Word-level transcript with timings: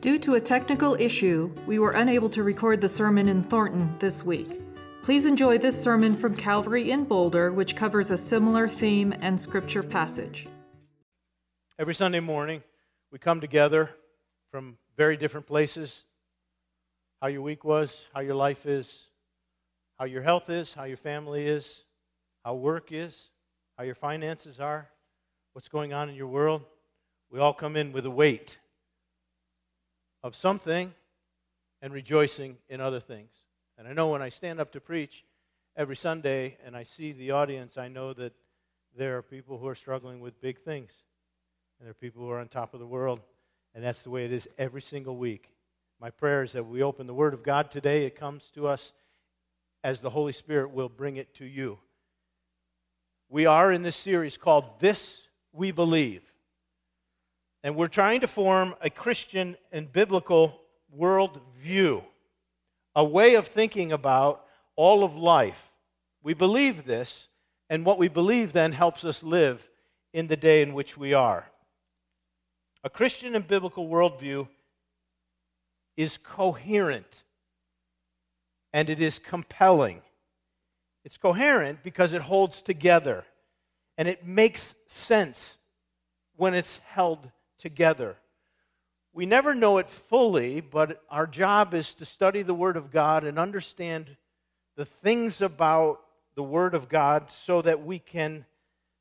Due 0.00 0.16
to 0.16 0.36
a 0.36 0.40
technical 0.40 0.94
issue, 1.00 1.52
we 1.66 1.80
were 1.80 1.90
unable 1.90 2.30
to 2.30 2.44
record 2.44 2.80
the 2.80 2.88
sermon 2.88 3.28
in 3.28 3.42
Thornton 3.42 3.92
this 3.98 4.24
week. 4.24 4.60
Please 5.02 5.26
enjoy 5.26 5.58
this 5.58 5.80
sermon 5.80 6.14
from 6.14 6.36
Calvary 6.36 6.92
in 6.92 7.02
Boulder, 7.02 7.50
which 7.50 7.74
covers 7.74 8.12
a 8.12 8.16
similar 8.16 8.68
theme 8.68 9.12
and 9.20 9.40
scripture 9.40 9.82
passage. 9.82 10.46
Every 11.80 11.94
Sunday 11.94 12.20
morning, 12.20 12.62
we 13.10 13.18
come 13.18 13.40
together 13.40 13.90
from 14.52 14.78
very 14.96 15.16
different 15.16 15.48
places. 15.48 16.04
How 17.20 17.26
your 17.26 17.42
week 17.42 17.64
was, 17.64 18.06
how 18.14 18.20
your 18.20 18.36
life 18.36 18.66
is, 18.66 19.08
how 19.98 20.04
your 20.04 20.22
health 20.22 20.48
is, 20.48 20.72
how 20.72 20.84
your 20.84 20.96
family 20.96 21.48
is, 21.48 21.82
how 22.44 22.54
work 22.54 22.92
is, 22.92 23.30
how 23.76 23.82
your 23.82 23.96
finances 23.96 24.60
are, 24.60 24.88
what's 25.54 25.66
going 25.66 25.92
on 25.92 26.08
in 26.08 26.14
your 26.14 26.28
world. 26.28 26.62
We 27.32 27.40
all 27.40 27.52
come 27.52 27.74
in 27.74 27.90
with 27.90 28.06
a 28.06 28.10
weight 28.10 28.58
of 30.22 30.34
something 30.34 30.92
and 31.80 31.92
rejoicing 31.92 32.56
in 32.68 32.80
other 32.80 33.00
things. 33.00 33.30
And 33.76 33.86
I 33.86 33.92
know 33.92 34.08
when 34.08 34.22
I 34.22 34.28
stand 34.28 34.60
up 34.60 34.72
to 34.72 34.80
preach 34.80 35.24
every 35.76 35.96
Sunday 35.96 36.56
and 36.64 36.76
I 36.76 36.82
see 36.82 37.12
the 37.12 37.30
audience, 37.30 37.78
I 37.78 37.88
know 37.88 38.12
that 38.14 38.32
there 38.96 39.16
are 39.16 39.22
people 39.22 39.58
who 39.58 39.68
are 39.68 39.74
struggling 39.74 40.20
with 40.20 40.40
big 40.40 40.60
things. 40.60 40.92
And 41.78 41.86
there 41.86 41.92
are 41.92 41.94
people 41.94 42.22
who 42.22 42.30
are 42.30 42.40
on 42.40 42.48
top 42.48 42.74
of 42.74 42.80
the 42.80 42.86
world. 42.86 43.20
And 43.74 43.84
that's 43.84 44.02
the 44.02 44.10
way 44.10 44.24
it 44.24 44.32
is 44.32 44.48
every 44.58 44.82
single 44.82 45.16
week. 45.16 45.50
My 46.00 46.10
prayer 46.10 46.42
is 46.42 46.52
that 46.52 46.66
we 46.66 46.82
open 46.82 47.06
the 47.06 47.14
Word 47.14 47.34
of 47.34 47.42
God 47.42 47.70
today. 47.70 48.04
It 48.04 48.18
comes 48.18 48.50
to 48.54 48.66
us 48.66 48.92
as 49.84 50.00
the 50.00 50.10
Holy 50.10 50.32
Spirit 50.32 50.72
will 50.72 50.88
bring 50.88 51.16
it 51.16 51.34
to 51.36 51.44
you. 51.44 51.78
We 53.28 53.46
are 53.46 53.70
in 53.70 53.82
this 53.82 53.96
series 53.96 54.36
called 54.36 54.80
This 54.80 55.22
We 55.52 55.70
Believe. 55.70 56.22
And 57.62 57.74
we're 57.74 57.88
trying 57.88 58.20
to 58.20 58.28
form 58.28 58.74
a 58.80 58.90
Christian 58.90 59.56
and 59.72 59.92
biblical 59.92 60.60
worldview, 60.96 62.02
a 62.94 63.04
way 63.04 63.34
of 63.34 63.46
thinking 63.48 63.92
about 63.92 64.44
all 64.76 65.02
of 65.04 65.16
life. 65.16 65.70
We 66.22 66.34
believe 66.34 66.84
this, 66.84 67.28
and 67.68 67.84
what 67.84 67.98
we 67.98 68.08
believe 68.08 68.52
then 68.52 68.72
helps 68.72 69.04
us 69.04 69.22
live 69.22 69.68
in 70.12 70.28
the 70.28 70.36
day 70.36 70.62
in 70.62 70.72
which 70.72 70.96
we 70.96 71.14
are. 71.14 71.50
A 72.84 72.90
Christian 72.90 73.34
and 73.34 73.46
biblical 73.46 73.88
worldview 73.88 74.48
is 75.96 76.16
coherent 76.16 77.24
and 78.72 78.88
it 78.88 79.00
is 79.00 79.18
compelling. 79.18 80.00
It's 81.04 81.16
coherent 81.16 81.82
because 81.82 82.12
it 82.12 82.22
holds 82.22 82.62
together 82.62 83.24
and 83.96 84.06
it 84.06 84.24
makes 84.24 84.76
sense 84.86 85.56
when 86.36 86.54
it's 86.54 86.78
held 86.86 87.30
together. 87.58 88.16
We 89.12 89.26
never 89.26 89.54
know 89.54 89.78
it 89.78 89.88
fully, 89.88 90.60
but 90.60 91.02
our 91.10 91.26
job 91.26 91.74
is 91.74 91.94
to 91.94 92.04
study 92.04 92.42
the 92.42 92.54
Word 92.54 92.76
of 92.76 92.90
God 92.90 93.24
and 93.24 93.38
understand 93.38 94.16
the 94.76 94.84
things 94.84 95.40
about 95.40 96.00
the 96.34 96.42
Word 96.42 96.74
of 96.74 96.88
God 96.88 97.30
so 97.30 97.62
that 97.62 97.84
we 97.84 97.98
can 97.98 98.44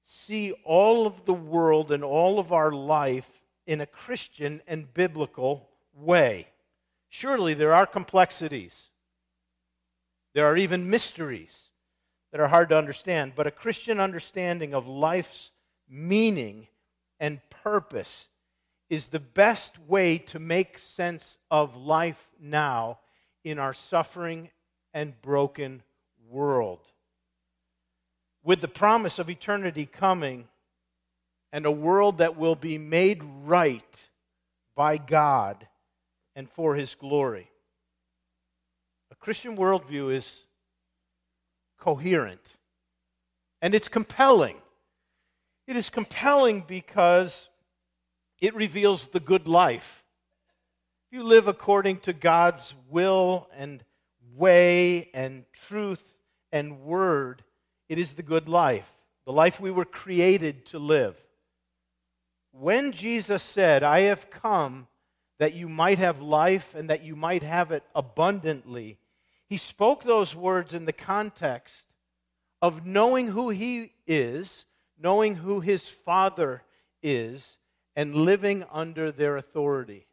see 0.04 0.54
all 0.64 1.06
of 1.06 1.26
the 1.26 1.34
world 1.34 1.92
and 1.92 2.04
all 2.04 2.40
of 2.40 2.52
our 2.52 2.72
life 2.72 3.30
in 3.68 3.82
a 3.82 3.86
Christian 3.86 4.62
and 4.68 4.92
biblical 4.94 5.70
way. 5.94 6.48
Surely 7.10 7.54
there 7.54 7.74
are 7.74 7.86
complexities, 7.86 8.88
there 10.34 10.46
are 10.46 10.58
even 10.58 10.90
mysteries 10.90 11.66
that 12.32 12.40
are 12.40 12.48
hard 12.48 12.70
to 12.70 12.78
understand, 12.78 13.34
but 13.36 13.48
a 13.48 13.52
Christian 13.52 14.00
understanding 14.00 14.74
of 14.74 14.88
life's 14.88 15.52
meaning 15.90 16.68
and 17.20 17.42
purpose 17.50 18.28
is 18.90 19.08
the 19.08 19.20
best 19.20 19.78
way 19.88 20.18
to 20.18 20.40
make 20.40 20.78
sense 20.78 21.38
of 21.52 21.76
life 21.76 22.30
now 22.40 23.00
in 23.44 23.60
our 23.60 23.74
suffering 23.74 24.50
and 24.94 25.22
broken 25.22 25.84
world. 26.30 26.80
With 28.44 28.62
the 28.62 28.68
promise 28.68 29.20
of 29.20 29.30
eternity 29.30 29.86
coming 29.86 30.48
and 31.52 31.66
a 31.66 31.72
world 31.72 32.20
that 32.20 32.38
will 32.38 32.56
be 32.56 32.78
made 32.78 33.22
right 33.44 34.08
by 34.76 34.98
God 34.98 35.68
and 36.36 36.50
for 36.50 36.76
His 36.76 36.96
glory. 36.96 37.50
A 39.12 39.16
Christian 39.16 39.58
worldview 39.58 40.14
is 40.14 40.42
coherent 41.80 42.56
and 43.62 43.74
it's 43.74 43.88
compelling. 43.88 44.58
It 45.68 45.76
is 45.76 45.90
compelling 45.90 46.64
because 46.68 47.50
it 48.40 48.56
reveals 48.56 49.08
the 49.08 49.20
good 49.20 49.48
life. 49.48 50.04
If 51.10 51.18
you 51.18 51.24
live 51.24 51.48
according 51.48 52.00
to 52.02 52.14
God's 52.14 52.74
will 52.90 53.48
and 53.56 53.84
way 54.36 55.10
and 55.14 55.46
truth 55.68 56.04
and 56.52 56.82
word, 56.82 57.44
it 57.90 57.98
is 57.98 58.14
the 58.14 58.24
good 58.24 58.50
life, 58.50 58.90
the 59.26 59.32
life 59.32 59.60
we 59.60 59.72
were 59.72 59.86
created 59.86 60.66
to 60.68 60.80
live. 60.80 61.16
When 62.52 62.92
Jesus 62.92 63.44
said, 63.44 63.84
I 63.84 64.02
have 64.02 64.30
come 64.30 64.88
that 65.40 65.54
you 65.54 65.70
might 65.70 66.00
have 66.00 66.20
life 66.22 66.74
and 66.76 66.90
that 66.90 67.04
you 67.04 67.16
might 67.16 67.44
have 67.44 67.72
it 67.72 67.84
abundantly, 67.96 68.98
he 69.48 69.58
spoke 69.58 70.04
those 70.04 70.36
words 70.36 70.74
in 70.74 70.86
the 70.86 70.94
context 70.94 71.88
of 72.62 72.86
knowing 72.86 73.28
who 73.28 73.50
he 73.50 73.92
is, 74.06 74.66
knowing 75.00 75.36
who 75.36 75.60
his 75.60 75.88
Father 75.88 76.64
is, 77.02 77.58
and 77.98 78.14
living 78.14 78.64
under 78.72 79.12
their 79.12 79.38
authority. 79.38 80.06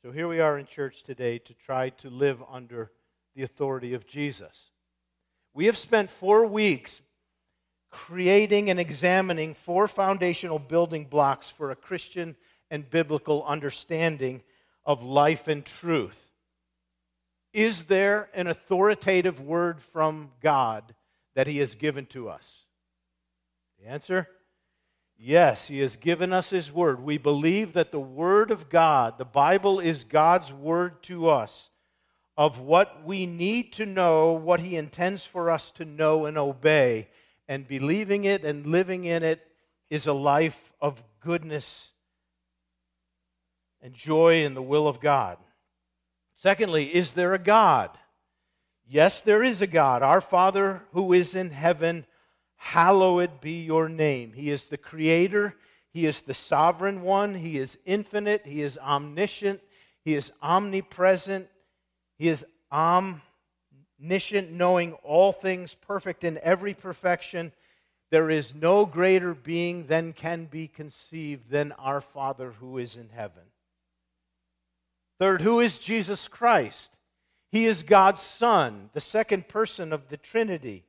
So 0.00 0.12
here 0.12 0.28
we 0.28 0.38
are 0.38 0.56
in 0.56 0.64
church 0.64 1.02
today 1.02 1.38
to 1.40 1.54
try 1.54 1.90
to 1.90 2.08
live 2.08 2.40
under 2.48 2.92
the 3.34 3.42
authority 3.42 3.94
of 3.94 4.06
Jesus. 4.06 4.70
We 5.52 5.66
have 5.66 5.76
spent 5.76 6.08
four 6.08 6.46
weeks 6.46 7.02
creating 7.90 8.70
and 8.70 8.78
examining 8.78 9.54
four 9.54 9.88
foundational 9.88 10.60
building 10.60 11.04
blocks 11.04 11.50
for 11.50 11.72
a 11.72 11.76
Christian 11.76 12.36
and 12.70 12.88
biblical 12.88 13.44
understanding 13.44 14.44
of 14.84 15.02
life 15.02 15.48
and 15.48 15.64
truth. 15.66 16.30
Is 17.52 17.86
there 17.86 18.28
an 18.34 18.46
authoritative 18.46 19.40
word 19.40 19.82
from 19.92 20.30
God 20.40 20.94
that 21.34 21.48
He 21.48 21.58
has 21.58 21.74
given 21.74 22.06
to 22.06 22.28
us? 22.28 22.66
The 23.80 23.88
answer 23.88 24.28
Yes, 25.22 25.68
He 25.68 25.80
has 25.80 25.96
given 25.96 26.32
us 26.32 26.48
His 26.48 26.72
Word. 26.72 27.02
We 27.02 27.18
believe 27.18 27.74
that 27.74 27.92
the 27.92 28.00
Word 28.00 28.50
of 28.50 28.70
God, 28.70 29.18
the 29.18 29.26
Bible, 29.26 29.78
is 29.78 30.04
God's 30.04 30.50
Word 30.50 31.02
to 31.04 31.28
us 31.28 31.68
of 32.38 32.58
what 32.58 33.04
we 33.04 33.26
need 33.26 33.74
to 33.74 33.84
know, 33.84 34.32
what 34.32 34.60
He 34.60 34.76
intends 34.76 35.26
for 35.26 35.50
us 35.50 35.70
to 35.72 35.84
know 35.84 36.24
and 36.24 36.38
obey. 36.38 37.08
And 37.48 37.68
believing 37.68 38.24
it 38.24 38.46
and 38.46 38.64
living 38.64 39.04
in 39.04 39.22
it 39.22 39.46
is 39.90 40.06
a 40.06 40.14
life 40.14 40.72
of 40.80 41.02
goodness 41.20 41.88
and 43.82 43.92
joy 43.92 44.42
in 44.42 44.54
the 44.54 44.62
will 44.62 44.88
of 44.88 45.00
God. 45.00 45.36
Secondly, 46.36 46.94
is 46.94 47.12
there 47.12 47.34
a 47.34 47.38
God? 47.38 47.90
Yes, 48.88 49.20
there 49.20 49.42
is 49.44 49.60
a 49.60 49.66
God. 49.66 50.02
Our 50.02 50.22
Father 50.22 50.82
who 50.92 51.12
is 51.12 51.34
in 51.34 51.50
heaven 51.50 52.06
Hallowed 52.62 53.40
be 53.40 53.62
your 53.62 53.88
name. 53.88 54.34
He 54.34 54.50
is 54.50 54.66
the 54.66 54.76
creator, 54.76 55.56
He 55.94 56.06
is 56.06 56.20
the 56.20 56.34
sovereign 56.34 57.00
one, 57.00 57.34
He 57.34 57.56
is 57.56 57.78
infinite, 57.86 58.42
He 58.44 58.60
is 58.62 58.76
omniscient, 58.76 59.62
He 60.04 60.14
is 60.14 60.30
omnipresent, 60.42 61.48
He 62.18 62.28
is 62.28 62.44
omniscient, 62.70 64.52
knowing 64.52 64.92
all 65.02 65.32
things, 65.32 65.74
perfect 65.74 66.22
in 66.22 66.38
every 66.42 66.74
perfection. 66.74 67.52
There 68.10 68.28
is 68.28 68.54
no 68.54 68.84
greater 68.84 69.32
being 69.32 69.86
than 69.86 70.12
can 70.12 70.44
be 70.44 70.68
conceived 70.68 71.50
than 71.50 71.72
our 71.72 72.02
Father 72.02 72.52
who 72.60 72.76
is 72.76 72.94
in 72.94 73.08
heaven. 73.08 73.42
Third, 75.18 75.40
who 75.40 75.60
is 75.60 75.78
Jesus 75.78 76.28
Christ? 76.28 76.92
He 77.50 77.64
is 77.64 77.82
God's 77.82 78.20
Son, 78.20 78.90
the 78.92 79.00
second 79.00 79.48
person 79.48 79.94
of 79.94 80.10
the 80.10 80.18
Trinity. 80.18 80.84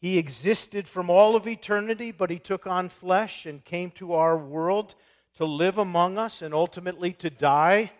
He 0.00 0.16
existed 0.16 0.88
from 0.88 1.10
all 1.10 1.36
of 1.36 1.46
eternity, 1.46 2.10
but 2.10 2.30
he 2.30 2.38
took 2.38 2.66
on 2.66 2.88
flesh 2.88 3.44
and 3.44 3.62
came 3.62 3.90
to 3.92 4.14
our 4.14 4.36
world 4.36 4.94
to 5.36 5.44
live 5.44 5.76
among 5.76 6.16
us 6.16 6.40
and 6.40 6.54
ultimately 6.54 7.12
to 7.14 7.28
die 7.28 7.92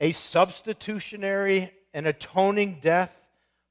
a 0.00 0.12
substitutionary 0.12 1.72
and 1.92 2.06
atoning 2.06 2.78
death 2.80 3.12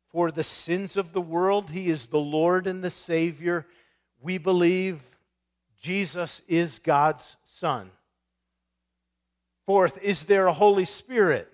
for 0.09 0.31
the 0.31 0.43
sins 0.43 0.97
of 0.97 1.13
the 1.13 1.21
world. 1.21 1.69
He 1.69 1.89
is 1.89 2.07
the 2.07 2.19
Lord 2.19 2.67
and 2.67 2.83
the 2.83 2.91
Savior. 2.91 3.65
We 4.21 4.37
believe 4.37 5.01
Jesus 5.79 6.41
is 6.47 6.79
God's 6.79 7.37
Son. 7.43 7.89
Fourth, 9.65 9.97
is 10.01 10.23
there 10.23 10.47
a 10.47 10.53
Holy 10.53 10.85
Spirit? 10.85 11.47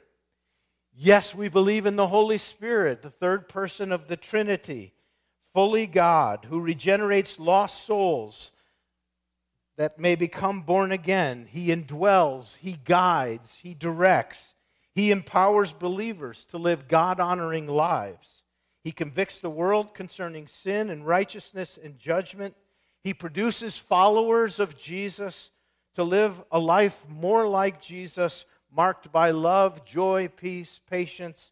Yes, 0.98 1.36
we 1.36 1.48
believe 1.48 1.86
in 1.86 1.96
the 1.96 2.08
Holy 2.08 2.40
Spirit, 2.40 3.04
the 3.04 3.12
third 3.12 3.48
person 3.48 3.92
of 3.92 4.08
the 4.08 4.18
Trinity 4.18 4.95
fully 5.56 5.88
God, 5.88 6.46
who 6.50 6.60
regenerates 6.60 7.40
lost 7.40 7.86
souls, 7.86 8.52
that 9.78 9.98
may 9.98 10.16
become 10.16 10.64
born 10.64 10.92
again. 10.92 11.48
He 11.50 11.68
indwells, 11.68 12.58
He 12.58 12.74
guides, 12.84 13.58
He 13.64 13.74
directs, 13.74 14.54
He 14.94 15.12
empowers 15.12 15.72
believers 15.72 16.44
to 16.52 16.58
live 16.58 16.90
God 16.90 17.22
honoring 17.22 17.68
lives. 17.68 18.44
He 18.84 18.92
convicts 18.92 19.40
the 19.40 19.50
world 19.50 19.94
concerning 19.94 20.46
sin 20.46 20.90
and 20.90 21.08
righteousness 21.08 21.80
and 21.82 21.98
judgment. 21.98 22.54
He 23.02 23.14
produces 23.14 23.78
followers 23.78 24.60
of 24.60 24.78
Jesus 24.78 25.52
to 25.96 26.04
live 26.04 26.44
a 26.52 26.60
life 26.60 27.02
more 27.08 27.48
like 27.48 27.82
Jesus, 27.82 28.44
marked 28.70 29.10
by 29.10 29.32
love, 29.32 29.86
joy, 29.86 30.28
peace, 30.28 30.82
patience, 30.90 31.52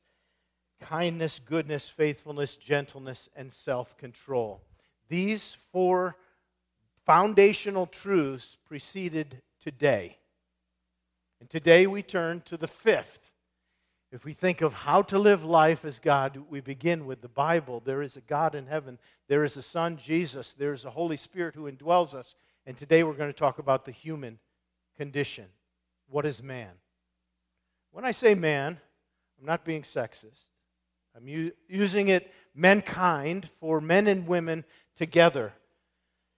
kindness, 0.83 1.39
goodness, 1.45 1.87
faithfulness, 1.87 2.55
gentleness, 2.55 3.29
and 3.35 3.51
self 3.51 3.97
control. 3.97 4.61
These 5.07 5.57
four 5.71 6.17
foundational 7.05 7.85
truths 7.85 8.57
preceded 8.65 9.41
today. 9.61 10.17
And 11.39 11.49
today 11.49 11.87
we 11.87 12.03
turn 12.03 12.41
to 12.45 12.57
the 12.57 12.67
fifth. 12.67 13.31
If 14.11 14.25
we 14.25 14.33
think 14.33 14.61
of 14.61 14.73
how 14.73 15.01
to 15.03 15.17
live 15.17 15.43
life 15.43 15.85
as 15.85 15.99
God, 15.99 16.39
we 16.49 16.61
begin 16.61 17.05
with 17.05 17.21
the 17.21 17.27
Bible. 17.27 17.81
There 17.83 18.01
is 18.01 18.15
a 18.15 18.21
God 18.21 18.53
in 18.53 18.67
heaven, 18.67 18.99
there 19.27 19.43
is 19.43 19.57
a 19.57 19.63
Son, 19.63 19.97
Jesus, 19.97 20.53
there 20.53 20.73
is 20.73 20.85
a 20.85 20.91
Holy 20.91 21.17
Spirit 21.17 21.55
who 21.55 21.71
indwells 21.71 22.13
us. 22.13 22.35
And 22.65 22.77
today 22.77 23.03
we're 23.03 23.13
going 23.13 23.31
to 23.31 23.37
talk 23.37 23.59
about 23.59 23.85
the 23.85 23.91
human 23.91 24.37
condition. 24.95 25.45
What 26.09 26.25
is 26.25 26.43
man? 26.43 26.71
When 27.91 28.05
I 28.05 28.11
say 28.11 28.35
man, 28.35 28.79
I'm 29.39 29.45
not 29.45 29.65
being 29.65 29.81
sexist. 29.81 30.47
I'm 31.15 31.27
u- 31.27 31.53
using 31.67 32.07
it 32.09 32.31
mankind 32.55 33.49
for 33.59 33.79
men 33.81 34.07
and 34.07 34.27
women 34.27 34.65
together. 34.97 35.53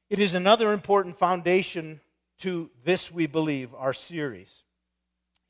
It 0.10 0.20
is 0.20 0.34
another 0.34 0.72
important 0.72 1.18
foundation 1.18 2.02
to 2.40 2.70
this, 2.84 3.12
we 3.12 3.28
believe, 3.28 3.74
our 3.74 3.94
series. 3.94 4.64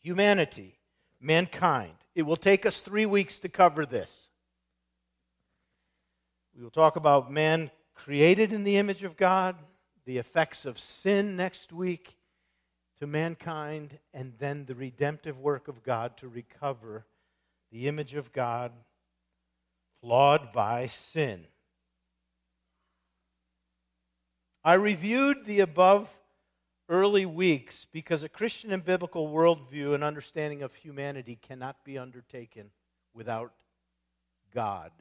Humanity, 0.02 0.78
mankind. 1.20 1.94
It 2.14 2.24
will 2.24 2.38
take 2.38 2.66
us 2.66 2.80
three 2.80 3.06
weeks 3.06 3.40
to 3.40 3.50
cover 3.50 3.86
this. 3.86 4.30
We 6.56 6.64
will 6.64 6.72
talk 6.72 6.96
about 6.96 7.32
man 7.32 7.72
created 7.96 8.54
in 8.54 8.64
the 8.64 8.78
image 8.78 9.04
of 9.04 9.18
God, 9.18 9.56
the 10.06 10.18
effects 10.18 10.66
of 10.66 10.80
sin 10.80 11.36
next 11.36 11.74
week 11.74 12.16
to 13.00 13.08
mankind, 13.08 13.98
and 14.14 14.34
then 14.40 14.66
the 14.66 14.76
redemptive 14.76 15.38
work 15.40 15.68
of 15.68 15.84
God 15.84 16.16
to 16.18 16.30
recover 16.30 17.06
the 17.72 17.88
image 17.88 18.14
of 18.14 18.32
God 18.32 18.72
flawed 20.06 20.54
by 20.54 20.86
sin. 20.86 21.48
I 24.64 24.76
reviewed 24.76 25.46
the 25.46 25.62
above 25.62 26.08
early 26.88 27.26
weeks 27.26 27.88
because 27.92 28.22
a 28.22 28.30
Christian 28.30 28.72
and 28.72 28.86
biblical 28.86 29.30
worldview 29.30 29.96
and 29.96 30.04
understanding 30.04 30.62
of 30.62 30.76
humanity 30.76 31.40
cannot 31.42 31.84
be 31.84 31.98
undertaken 31.98 32.70
without 33.16 33.52
God. 34.54 34.92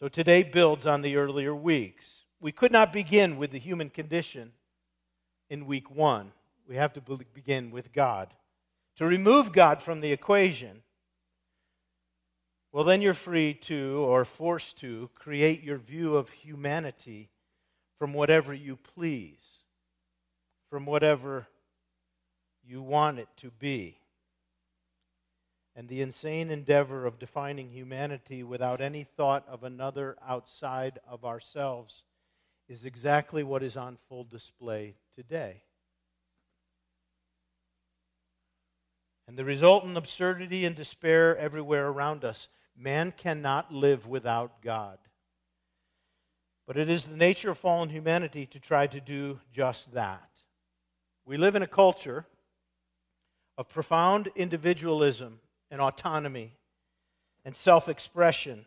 So 0.00 0.08
today 0.08 0.42
builds 0.42 0.84
on 0.84 1.02
the 1.02 1.14
earlier 1.14 1.54
weeks. 1.54 2.04
We 2.40 2.50
could 2.50 2.72
not 2.72 2.92
begin 2.92 3.36
with 3.36 3.52
the 3.52 3.60
human 3.60 3.88
condition 3.88 4.50
in 5.48 5.66
week 5.66 5.92
one. 5.92 6.32
We 6.68 6.74
have 6.74 6.92
to 6.94 7.18
begin 7.32 7.70
with 7.70 7.92
God. 7.92 8.34
To 8.96 9.06
remove 9.06 9.52
God 9.52 9.80
from 9.80 10.00
the 10.00 10.10
equation, 10.10 10.82
well, 12.76 12.84
then 12.84 13.00
you're 13.00 13.14
free 13.14 13.54
to, 13.54 14.04
or 14.06 14.26
forced 14.26 14.76
to, 14.80 15.08
create 15.14 15.62
your 15.62 15.78
view 15.78 16.14
of 16.14 16.28
humanity 16.28 17.30
from 17.98 18.12
whatever 18.12 18.52
you 18.52 18.76
please, 18.76 19.62
from 20.68 20.84
whatever 20.84 21.46
you 22.62 22.82
want 22.82 23.18
it 23.18 23.28
to 23.38 23.50
be. 23.50 23.96
And 25.74 25.88
the 25.88 26.02
insane 26.02 26.50
endeavor 26.50 27.06
of 27.06 27.18
defining 27.18 27.70
humanity 27.70 28.42
without 28.42 28.82
any 28.82 29.04
thought 29.04 29.48
of 29.48 29.64
another 29.64 30.14
outside 30.22 30.98
of 31.08 31.24
ourselves 31.24 32.02
is 32.68 32.84
exactly 32.84 33.42
what 33.42 33.62
is 33.62 33.78
on 33.78 33.96
full 34.10 34.24
display 34.24 34.96
today. 35.14 35.62
And 39.26 39.38
the 39.38 39.46
resultant 39.46 39.96
absurdity 39.96 40.66
and 40.66 40.76
despair 40.76 41.34
everywhere 41.38 41.88
around 41.88 42.22
us. 42.22 42.48
Man 42.76 43.12
cannot 43.12 43.72
live 43.72 44.06
without 44.06 44.60
God. 44.62 44.98
But 46.66 46.76
it 46.76 46.90
is 46.90 47.04
the 47.04 47.16
nature 47.16 47.50
of 47.50 47.58
fallen 47.58 47.88
humanity 47.88 48.46
to 48.46 48.60
try 48.60 48.86
to 48.86 49.00
do 49.00 49.40
just 49.52 49.92
that. 49.92 50.28
We 51.24 51.36
live 51.36 51.54
in 51.54 51.62
a 51.62 51.68
culture 51.68 52.26
of 53.56 53.68
profound 53.68 54.28
individualism 54.34 55.40
and 55.70 55.80
autonomy 55.80 56.56
and 57.44 57.54
self 57.54 57.88
expression. 57.88 58.66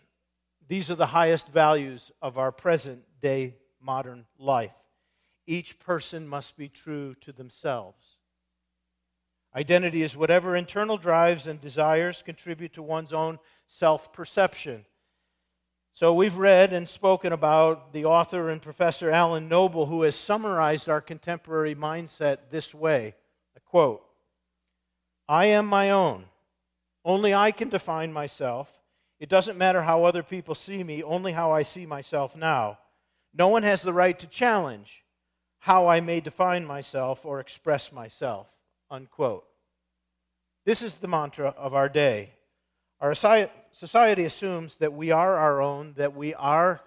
These 0.67 0.89
are 0.89 0.95
the 0.95 1.07
highest 1.07 1.49
values 1.49 2.11
of 2.21 2.37
our 2.37 2.51
present 2.51 3.03
day 3.21 3.55
modern 3.81 4.25
life. 4.37 4.73
Each 5.45 5.77
person 5.79 6.27
must 6.27 6.57
be 6.57 6.69
true 6.69 7.15
to 7.21 7.31
themselves. 7.31 8.19
Identity 9.55 10.03
is 10.03 10.15
whatever 10.15 10.55
internal 10.55 10.97
drives 10.97 11.47
and 11.47 11.59
desires 11.59 12.21
contribute 12.23 12.73
to 12.73 12.83
one's 12.83 13.13
own 13.13 13.39
self 13.69 14.11
perception. 14.11 14.85
So 15.93 16.13
we've 16.13 16.37
read 16.37 16.73
and 16.73 16.87
spoken 16.87 17.33
about 17.33 17.93
the 17.93 18.05
author 18.05 18.49
and 18.49 18.61
professor 18.61 19.11
Alan 19.11 19.49
Noble, 19.49 19.85
who 19.85 20.03
has 20.03 20.15
summarized 20.15 20.87
our 20.87 21.01
contemporary 21.01 21.75
mindset 21.75 22.37
this 22.51 22.73
way 22.73 23.15
I 23.55 23.59
quote, 23.59 24.01
I 25.27 25.45
am 25.45 25.65
my 25.65 25.91
own. 25.91 26.25
Only 27.05 27.33
I 27.33 27.51
can 27.51 27.69
define 27.69 28.13
myself. 28.13 28.69
It 29.19 29.29
doesn't 29.29 29.57
matter 29.57 29.81
how 29.81 30.05
other 30.05 30.23
people 30.23 30.55
see 30.55 30.83
me, 30.83 31.03
only 31.03 31.33
how 31.33 31.51
I 31.51 31.63
see 31.63 31.85
myself 31.85 32.35
now. 32.35 32.79
No 33.33 33.49
one 33.49 33.63
has 33.63 33.81
the 33.81 33.93
right 33.93 34.17
to 34.19 34.27
challenge 34.27 35.03
how 35.59 35.87
I 35.87 35.99
may 35.99 36.21
define 36.21 36.65
myself 36.65 37.25
or 37.25 37.39
express 37.39 37.91
myself. 37.91 38.47
Unquote. 38.89 39.45
This 40.65 40.81
is 40.81 40.95
the 40.95 41.07
mantra 41.07 41.53
of 41.57 41.73
our 41.73 41.89
day. 41.89 42.31
Our 43.01 43.15
society 43.15 44.25
assumes 44.25 44.75
that 44.77 44.93
we 44.93 45.11
are 45.11 45.37
our 45.37 45.61
own, 45.61 45.93
that 45.95 46.15
we 46.15 46.33
are 46.33 46.81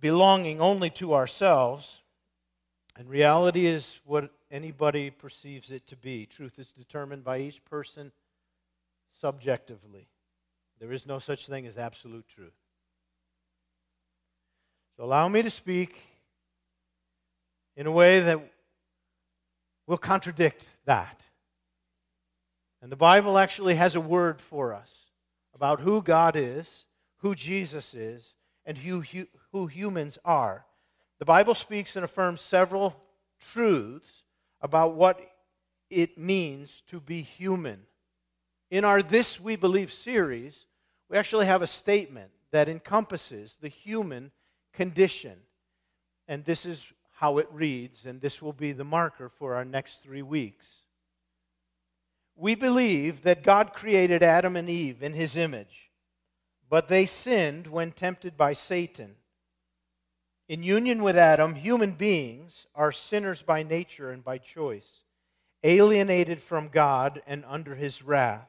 belonging 0.00 0.60
only 0.60 0.90
to 0.90 1.14
ourselves, 1.14 2.02
and 2.96 3.08
reality 3.08 3.66
is 3.66 4.00
what 4.04 4.30
anybody 4.50 5.08
perceives 5.10 5.70
it 5.70 5.86
to 5.86 5.96
be. 5.96 6.26
Truth 6.26 6.58
is 6.58 6.72
determined 6.72 7.24
by 7.24 7.38
each 7.38 7.64
person 7.64 8.12
subjectively. 9.18 10.06
There 10.78 10.92
is 10.92 11.06
no 11.06 11.18
such 11.18 11.46
thing 11.46 11.66
as 11.66 11.78
absolute 11.78 12.28
truth. 12.28 12.52
So 14.96 15.04
allow 15.04 15.26
me 15.28 15.42
to 15.42 15.50
speak 15.50 16.00
in 17.76 17.86
a 17.86 17.90
way 17.90 18.20
that 18.20 18.40
will 19.86 19.98
contradict 19.98 20.68
that. 20.84 21.20
And 22.84 22.92
the 22.92 22.96
Bible 22.96 23.38
actually 23.38 23.76
has 23.76 23.94
a 23.94 24.00
word 24.00 24.42
for 24.42 24.74
us 24.74 24.94
about 25.54 25.80
who 25.80 26.02
God 26.02 26.36
is, 26.36 26.84
who 27.20 27.34
Jesus 27.34 27.94
is, 27.94 28.34
and 28.66 28.76
who, 28.76 29.02
who 29.52 29.66
humans 29.68 30.18
are. 30.22 30.66
The 31.18 31.24
Bible 31.24 31.54
speaks 31.54 31.96
and 31.96 32.04
affirms 32.04 32.42
several 32.42 32.94
truths 33.40 34.24
about 34.60 34.96
what 34.96 35.18
it 35.88 36.18
means 36.18 36.82
to 36.90 37.00
be 37.00 37.22
human. 37.22 37.80
In 38.70 38.84
our 38.84 39.02
This 39.02 39.40
We 39.40 39.56
Believe 39.56 39.90
series, 39.90 40.66
we 41.08 41.16
actually 41.16 41.46
have 41.46 41.62
a 41.62 41.66
statement 41.66 42.32
that 42.50 42.68
encompasses 42.68 43.56
the 43.62 43.68
human 43.68 44.30
condition. 44.74 45.38
And 46.28 46.44
this 46.44 46.66
is 46.66 46.92
how 47.14 47.38
it 47.38 47.48
reads, 47.50 48.04
and 48.04 48.20
this 48.20 48.42
will 48.42 48.52
be 48.52 48.72
the 48.72 48.84
marker 48.84 49.30
for 49.30 49.54
our 49.54 49.64
next 49.64 50.02
three 50.02 50.20
weeks. 50.20 50.82
We 52.36 52.54
believe 52.54 53.22
that 53.22 53.44
God 53.44 53.72
created 53.72 54.22
Adam 54.22 54.56
and 54.56 54.68
Eve 54.68 55.02
in 55.02 55.12
his 55.12 55.36
image, 55.36 55.90
but 56.68 56.88
they 56.88 57.06
sinned 57.06 57.66
when 57.66 57.92
tempted 57.92 58.36
by 58.36 58.54
Satan. 58.54 59.14
In 60.48 60.62
union 60.62 61.02
with 61.02 61.16
Adam, 61.16 61.54
human 61.54 61.92
beings 61.92 62.66
are 62.74 62.92
sinners 62.92 63.40
by 63.42 63.62
nature 63.62 64.10
and 64.10 64.22
by 64.22 64.38
choice, 64.38 65.04
alienated 65.62 66.42
from 66.42 66.68
God 66.68 67.22
and 67.26 67.44
under 67.46 67.74
his 67.74 68.02
wrath. 68.02 68.48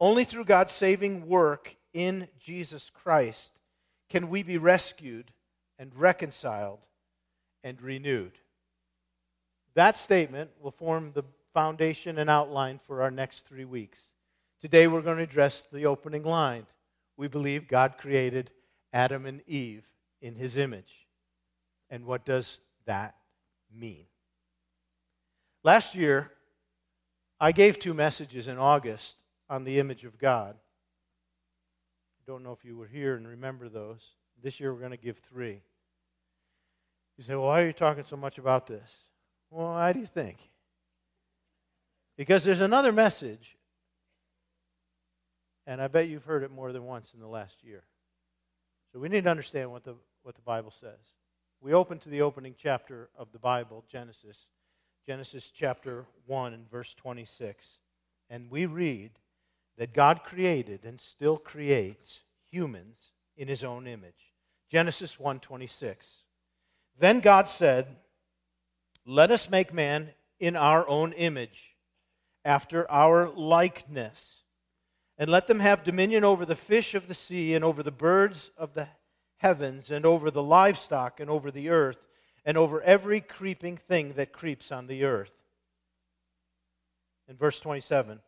Only 0.00 0.24
through 0.24 0.44
God's 0.44 0.72
saving 0.72 1.26
work 1.26 1.76
in 1.92 2.28
Jesus 2.38 2.90
Christ 2.90 3.52
can 4.08 4.28
we 4.28 4.42
be 4.42 4.56
rescued 4.56 5.32
and 5.78 5.94
reconciled 5.94 6.80
and 7.62 7.80
renewed. 7.82 8.32
That 9.74 9.96
statement 9.96 10.50
will 10.60 10.70
form 10.70 11.12
the 11.12 11.24
foundation 11.54 12.18
and 12.18 12.28
outline 12.28 12.80
for 12.86 13.00
our 13.00 13.10
next 13.10 13.46
three 13.46 13.64
weeks. 13.64 14.00
Today 14.60 14.88
we're 14.88 15.02
going 15.02 15.18
to 15.18 15.22
address 15.22 15.66
the 15.72 15.86
opening 15.86 16.24
line. 16.24 16.66
We 17.16 17.28
believe 17.28 17.68
God 17.68 17.94
created 17.96 18.50
Adam 18.92 19.24
and 19.24 19.40
Eve 19.46 19.84
in 20.20 20.34
his 20.34 20.56
image. 20.56 21.06
And 21.88 22.04
what 22.04 22.24
does 22.24 22.58
that 22.86 23.14
mean? 23.72 24.04
Last 25.62 25.94
year, 25.94 26.30
I 27.40 27.52
gave 27.52 27.78
two 27.78 27.94
messages 27.94 28.48
in 28.48 28.58
August 28.58 29.16
on 29.48 29.64
the 29.64 29.78
image 29.78 30.04
of 30.04 30.18
God. 30.18 30.56
I 32.18 32.30
don't 32.30 32.42
know 32.42 32.52
if 32.52 32.64
you 32.64 32.76
were 32.76 32.86
here 32.86 33.14
and 33.14 33.28
remember 33.28 33.68
those. 33.68 34.00
This 34.42 34.58
year, 34.58 34.72
we're 34.72 34.80
going 34.80 34.90
to 34.90 34.96
give 34.96 35.18
three. 35.18 35.60
You 37.16 37.24
say, 37.24 37.34
well, 37.34 37.46
why 37.46 37.62
are 37.62 37.66
you 37.66 37.72
talking 37.72 38.04
so 38.08 38.16
much 38.16 38.38
about 38.38 38.66
this? 38.66 38.90
Well, 39.50 39.68
why 39.68 39.92
do 39.92 40.00
you 40.00 40.06
think? 40.06 40.38
Because 42.16 42.44
there's 42.44 42.60
another 42.60 42.92
message, 42.92 43.56
and 45.66 45.80
I 45.80 45.88
bet 45.88 46.08
you've 46.08 46.24
heard 46.24 46.42
it 46.42 46.50
more 46.50 46.72
than 46.72 46.84
once 46.84 47.12
in 47.14 47.20
the 47.20 47.26
last 47.26 47.64
year. 47.64 47.82
So 48.92 49.00
we 49.00 49.08
need 49.08 49.24
to 49.24 49.30
understand 49.30 49.72
what 49.72 49.84
the, 49.84 49.94
what 50.22 50.34
the 50.36 50.42
Bible 50.42 50.70
says. 50.70 50.98
We 51.60 51.72
open 51.72 51.98
to 52.00 52.08
the 52.08 52.22
opening 52.22 52.54
chapter 52.56 53.08
of 53.18 53.32
the 53.32 53.38
Bible, 53.38 53.84
Genesis, 53.90 54.36
Genesis 55.06 55.50
chapter 55.56 56.04
1 56.26 56.52
and 56.52 56.70
verse 56.70 56.94
26. 56.94 57.78
And 58.30 58.50
we 58.50 58.66
read 58.66 59.10
that 59.76 59.92
God 59.92 60.22
created 60.24 60.84
and 60.84 61.00
still 61.00 61.36
creates 61.36 62.20
humans 62.50 63.10
in 63.36 63.48
his 63.48 63.64
own 63.64 63.86
image. 63.86 64.32
Genesis 64.70 65.18
1:26. 65.18 66.24
Then 66.96 67.20
God 67.20 67.48
said, 67.48 67.96
"Let 69.04 69.30
us 69.30 69.50
make 69.50 69.72
man 69.72 70.14
in 70.38 70.56
our 70.56 70.86
own 70.88 71.12
image, 71.12 71.73
after 72.44 72.90
our 72.90 73.28
likeness, 73.28 74.42
and 75.16 75.30
let 75.30 75.46
them 75.46 75.60
have 75.60 75.84
dominion 75.84 76.24
over 76.24 76.44
the 76.44 76.56
fish 76.56 76.94
of 76.94 77.08
the 77.08 77.14
sea 77.14 77.54
and 77.54 77.64
over 77.64 77.82
the 77.82 77.90
birds 77.90 78.50
of 78.56 78.74
the 78.74 78.88
heavens 79.38 79.90
and 79.90 80.04
over 80.04 80.30
the 80.30 80.42
livestock 80.42 81.20
and 81.20 81.30
over 81.30 81.50
the 81.50 81.68
earth 81.68 82.06
and 82.44 82.56
over 82.56 82.82
every 82.82 83.20
creeping 83.20 83.76
thing 83.76 84.14
that 84.14 84.32
creeps 84.32 84.70
on 84.72 84.86
the 84.86 85.04
earth." 85.04 85.32
In 87.28 87.36
verse 87.36 87.60
27, 87.60 88.22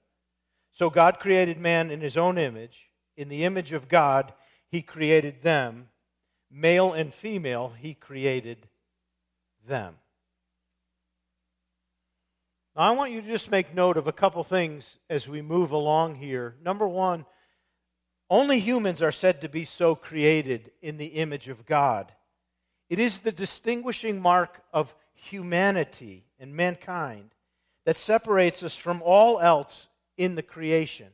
so 0.73 0.89
God 0.89 1.21
created 1.21 1.59
man 1.59 1.91
in 1.91 2.01
his 2.01 2.17
own 2.17 2.39
image, 2.39 2.91
in 3.17 3.29
the 3.29 3.45
image 3.45 3.73
of 3.73 3.89
God 3.89 4.33
he 4.69 4.83
created 4.83 5.43
them 5.43 5.91
male 6.51 6.93
and 6.93 7.13
female, 7.13 7.71
he 7.71 7.95
created 7.95 8.69
them. 9.65 9.99
Now, 12.77 12.83
I 12.83 12.91
want 12.91 13.11
you 13.11 13.23
to 13.23 13.27
just 13.27 13.51
make 13.51 13.75
note 13.75 13.97
of 13.97 14.07
a 14.07 14.13
couple 14.13 14.45
things 14.45 14.99
as 15.09 15.27
we 15.27 15.41
move 15.41 15.71
along 15.71 16.17
here. 16.17 16.57
Number 16.63 16.87
one, 16.87 17.25
only 18.29 18.61
humans 18.61 19.01
are 19.01 19.13
said 19.13 19.41
to 19.41 19.49
be 19.49 19.65
so 19.65 19.95
created 19.95 20.73
in 20.83 20.99
the 20.99 21.07
image 21.07 21.49
of 21.49 21.65
God. 21.65 22.13
It 22.91 22.99
is 22.99 23.21
the 23.21 23.33
distinguishing 23.33 24.21
mark 24.21 24.61
of 24.75 24.95
humanity 25.15 26.27
and 26.39 26.55
mankind 26.55 27.31
that 27.87 27.97
separates 27.97 28.63
us 28.63 28.77
from 28.77 29.01
all 29.03 29.41
else 29.41 29.87
in 30.19 30.35
the 30.35 30.43
creation. 30.43 31.09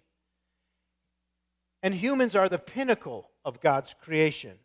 And 1.80 1.94
humans 1.94 2.34
are 2.34 2.48
the 2.48 2.58
pinnacle 2.58 3.30
of 3.44 3.60
God's 3.60 3.94
creation. 4.02 4.58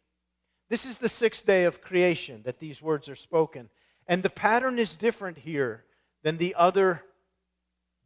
This 0.69 0.85
is 0.85 0.97
the 0.97 1.09
sixth 1.09 1.45
day 1.45 1.65
of 1.65 1.81
creation 1.81 2.41
that 2.45 2.57
these 2.57 2.81
words 2.81 3.07
are 3.07 3.15
spoken. 3.15 3.69
And 4.07 4.23
the 4.23 4.31
pattern 4.31 4.79
is 4.79 4.95
different 4.95 5.37
here 5.37 5.83
than 6.27 6.35
the 6.35 6.55
other 6.55 7.01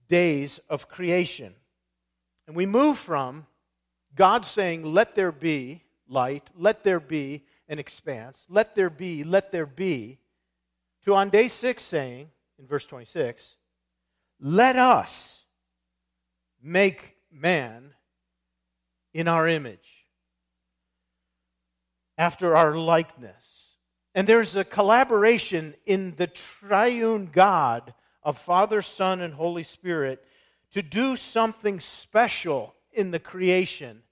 days 0.08 0.60
of 0.70 0.88
creation. 0.88 1.56
And 2.46 2.56
we 2.56 2.68
move 2.68 3.00
from 3.00 3.48
God 4.14 4.46
saying, 4.46 4.84
Let 4.84 5.16
there 5.16 5.32
be 5.32 5.82
light, 6.08 6.48
let 6.56 6.84
there 6.84 7.00
be 7.00 7.44
an 7.68 7.80
expanse, 7.80 8.46
let 8.48 8.76
there 8.76 8.92
be, 8.92 9.24
let 9.24 9.52
there 9.52 9.66
be, 9.66 10.20
to 11.04 11.16
on 11.16 11.32
day 11.32 11.48
six 11.48 11.82
saying, 11.82 12.30
in 12.60 12.68
verse 12.68 12.86
26, 12.86 13.56
Let 14.40 14.76
us 14.76 15.40
make 16.62 17.16
man 17.32 17.96
in 19.16 19.28
our 19.28 19.48
image 19.48 20.06
after 22.20 22.56
our 22.56 22.78
likeness. 22.78 23.44
And 24.14 24.28
there's 24.28 24.56
a 24.56 24.64
collaboration 24.64 25.74
in 25.88 26.14
the 26.18 26.28
triune 26.28 27.32
God 27.34 27.96
of 28.24 28.38
Father, 28.38 28.82
Son, 28.82 29.22
and 29.22 29.34
Holy 29.34 29.64
Spirit 29.64 30.24
to 30.72 30.82
do 30.82 31.16
something 31.16 31.80
special 31.80 32.76
in 32.92 33.12
the 33.12 33.20
creation 33.20 34.04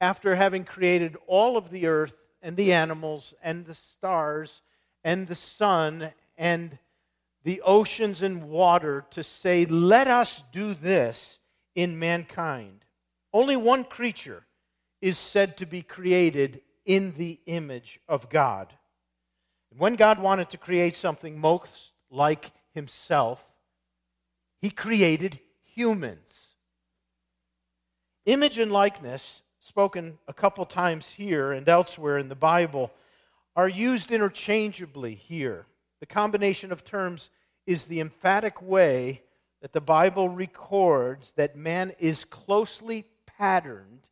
after 0.00 0.34
having 0.34 0.64
created 0.64 1.16
all 1.26 1.56
of 1.56 1.70
the 1.70 1.86
earth 1.86 2.14
and 2.42 2.56
the 2.56 2.72
animals 2.72 3.34
and 3.42 3.64
the 3.64 3.74
stars 3.74 4.62
and 5.04 5.28
the 5.28 5.34
sun 5.34 6.10
and 6.36 6.78
the 7.44 7.60
oceans 7.62 8.22
and 8.22 8.48
water 8.48 9.04
to 9.10 9.22
say, 9.22 9.64
let 9.66 10.08
us 10.08 10.42
do 10.52 10.74
this 10.74 11.38
in 11.74 11.98
mankind. 11.98 12.84
Only 13.32 13.56
one 13.56 13.84
creature 13.84 14.44
is 15.00 15.18
said 15.18 15.56
to 15.56 15.66
be 15.66 15.82
created 15.82 16.60
in 16.84 17.14
the 17.16 17.40
image 17.46 17.98
of 18.08 18.28
God. 18.28 18.72
When 19.76 19.96
God 19.96 20.18
wanted 20.18 20.50
to 20.50 20.58
create 20.58 20.96
something 20.96 21.38
most 21.38 21.92
like 22.10 22.50
himself, 22.74 23.42
he 24.62 24.70
created 24.70 25.40
humans. 25.74 26.54
Image 28.24 28.58
and 28.58 28.70
likeness, 28.70 29.42
spoken 29.60 30.18
a 30.28 30.32
couple 30.32 30.64
times 30.64 31.08
here 31.08 31.50
and 31.50 31.68
elsewhere 31.68 32.16
in 32.16 32.28
the 32.28 32.36
Bible, 32.36 32.92
are 33.56 33.68
used 33.68 34.12
interchangeably 34.12 35.16
here. 35.16 35.66
The 35.98 36.06
combination 36.06 36.70
of 36.70 36.84
terms 36.84 37.28
is 37.66 37.86
the 37.86 38.00
emphatic 38.00 38.62
way 38.62 39.22
that 39.62 39.72
the 39.72 39.80
Bible 39.80 40.28
records 40.28 41.32
that 41.32 41.56
man 41.56 41.92
is 41.98 42.24
closely 42.24 43.04
patterned 43.26 44.08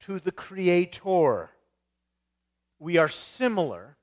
to 0.00 0.18
the 0.18 0.32
Creator. 0.32 1.50
We 2.80 2.98
are 2.98 3.08
similar, 3.08 3.96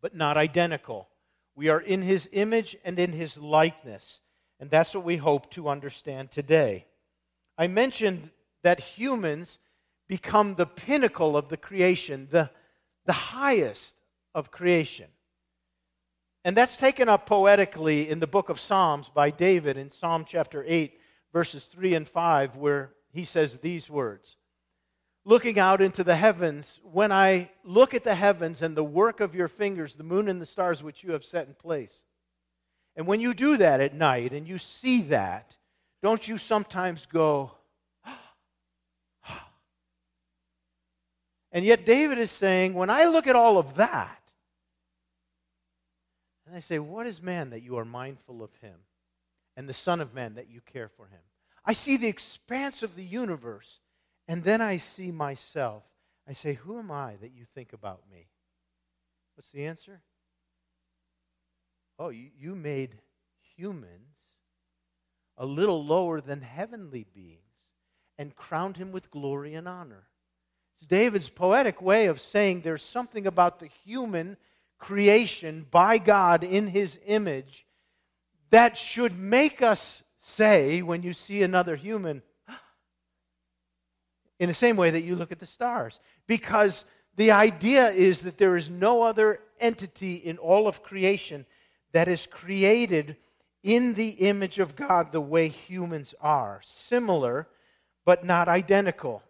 but 0.00 0.16
not 0.16 0.36
identical. 0.36 1.08
We 1.54 1.68
are 1.68 1.80
in 1.80 2.02
his 2.02 2.28
image 2.32 2.76
and 2.84 2.98
in 2.98 3.12
his 3.12 3.36
likeness. 3.36 4.20
And 4.62 4.70
that's 4.70 4.94
what 4.94 5.02
we 5.02 5.16
hope 5.16 5.50
to 5.50 5.68
understand 5.68 6.30
today. 6.30 6.86
I 7.58 7.66
mentioned 7.66 8.30
that 8.62 8.78
humans 8.78 9.58
become 10.06 10.54
the 10.54 10.66
pinnacle 10.66 11.36
of 11.36 11.48
the 11.48 11.56
creation, 11.56 12.28
the, 12.30 12.48
the 13.04 13.12
highest 13.12 13.96
of 14.36 14.52
creation. 14.52 15.08
And 16.44 16.56
that's 16.56 16.76
taken 16.76 17.08
up 17.08 17.26
poetically 17.26 18.08
in 18.08 18.20
the 18.20 18.28
book 18.28 18.50
of 18.50 18.60
Psalms 18.60 19.10
by 19.12 19.30
David 19.30 19.76
in 19.76 19.90
Psalm 19.90 20.24
chapter 20.24 20.64
8, 20.64 20.96
verses 21.32 21.64
3 21.64 21.94
and 21.94 22.08
5, 22.08 22.54
where 22.54 22.92
he 23.12 23.24
says 23.24 23.58
these 23.58 23.90
words 23.90 24.36
looking 25.24 25.58
out 25.58 25.80
into 25.80 26.04
the 26.04 26.14
heavens, 26.14 26.78
when 26.84 27.10
I 27.10 27.50
look 27.64 27.94
at 27.94 28.04
the 28.04 28.14
heavens 28.14 28.62
and 28.62 28.76
the 28.76 28.84
work 28.84 29.18
of 29.18 29.34
your 29.34 29.48
fingers, 29.48 29.96
the 29.96 30.04
moon 30.04 30.28
and 30.28 30.40
the 30.40 30.46
stars 30.46 30.84
which 30.84 31.02
you 31.02 31.12
have 31.12 31.24
set 31.24 31.48
in 31.48 31.54
place. 31.54 32.04
And 32.96 33.06
when 33.06 33.20
you 33.20 33.34
do 33.34 33.56
that 33.56 33.80
at 33.80 33.94
night 33.94 34.32
and 34.32 34.46
you 34.46 34.58
see 34.58 35.02
that, 35.02 35.56
don't 36.02 36.26
you 36.26 36.36
sometimes 36.38 37.06
go, 37.06 37.52
and 41.52 41.64
yet 41.64 41.86
David 41.86 42.18
is 42.18 42.30
saying, 42.30 42.74
when 42.74 42.90
I 42.90 43.04
look 43.04 43.26
at 43.26 43.36
all 43.36 43.58
of 43.58 43.76
that, 43.76 44.18
and 46.52 46.58
I 46.58 46.60
say, 46.60 46.78
What 46.78 47.06
is 47.06 47.22
man 47.22 47.48
that 47.50 47.62
you 47.62 47.78
are 47.78 47.84
mindful 47.84 48.42
of 48.42 48.50
him? 48.60 48.74
And 49.56 49.66
the 49.66 49.74
Son 49.74 50.02
of 50.02 50.12
Man 50.12 50.34
that 50.34 50.50
you 50.50 50.60
care 50.60 50.88
for 50.88 51.06
him? 51.06 51.20
I 51.64 51.72
see 51.72 51.96
the 51.96 52.08
expanse 52.08 52.82
of 52.82 52.94
the 52.94 53.04
universe 53.04 53.80
and 54.28 54.44
then 54.44 54.60
I 54.60 54.76
see 54.76 55.10
myself. 55.10 55.82
I 56.28 56.32
say, 56.32 56.54
Who 56.54 56.78
am 56.78 56.90
I 56.90 57.16
that 57.22 57.32
you 57.32 57.46
think 57.54 57.72
about 57.72 58.02
me? 58.12 58.26
What's 59.34 59.50
the 59.50 59.64
answer? 59.64 60.02
Oh, 62.02 62.08
you, 62.08 62.30
you 62.36 62.56
made 62.56 62.96
humans 63.56 64.16
a 65.38 65.46
little 65.46 65.84
lower 65.84 66.20
than 66.20 66.40
heavenly 66.40 67.06
beings 67.14 67.38
and 68.18 68.34
crowned 68.34 68.76
him 68.76 68.90
with 68.90 69.12
glory 69.12 69.54
and 69.54 69.68
honor. 69.68 70.08
It's 70.76 70.88
David's 70.88 71.28
poetic 71.28 71.80
way 71.80 72.06
of 72.06 72.20
saying 72.20 72.62
there's 72.62 72.82
something 72.82 73.28
about 73.28 73.60
the 73.60 73.68
human 73.84 74.36
creation 74.80 75.64
by 75.70 75.98
God 75.98 76.42
in 76.42 76.66
his 76.66 76.98
image 77.06 77.64
that 78.50 78.76
should 78.76 79.16
make 79.16 79.62
us 79.62 80.02
say, 80.18 80.82
when 80.82 81.04
you 81.04 81.12
see 81.12 81.44
another 81.44 81.76
human, 81.76 82.20
in 84.40 84.48
the 84.48 84.54
same 84.54 84.76
way 84.76 84.90
that 84.90 85.04
you 85.04 85.14
look 85.14 85.30
at 85.30 85.38
the 85.38 85.46
stars. 85.46 86.00
Because 86.26 86.84
the 87.14 87.30
idea 87.30 87.90
is 87.90 88.22
that 88.22 88.38
there 88.38 88.56
is 88.56 88.70
no 88.70 89.02
other 89.04 89.38
entity 89.60 90.16
in 90.16 90.38
all 90.38 90.66
of 90.66 90.82
creation 90.82 91.46
that 91.92 92.08
is 92.08 92.26
created 92.26 93.16
in 93.62 93.94
the 93.94 94.08
image 94.08 94.58
of 94.58 94.74
God 94.76 95.12
the 95.12 95.20
way 95.20 95.48
humans 95.48 96.14
are. 96.20 96.60
Similar, 96.64 97.46
but 98.04 98.24
not 98.24 98.48
identical. 98.48 99.22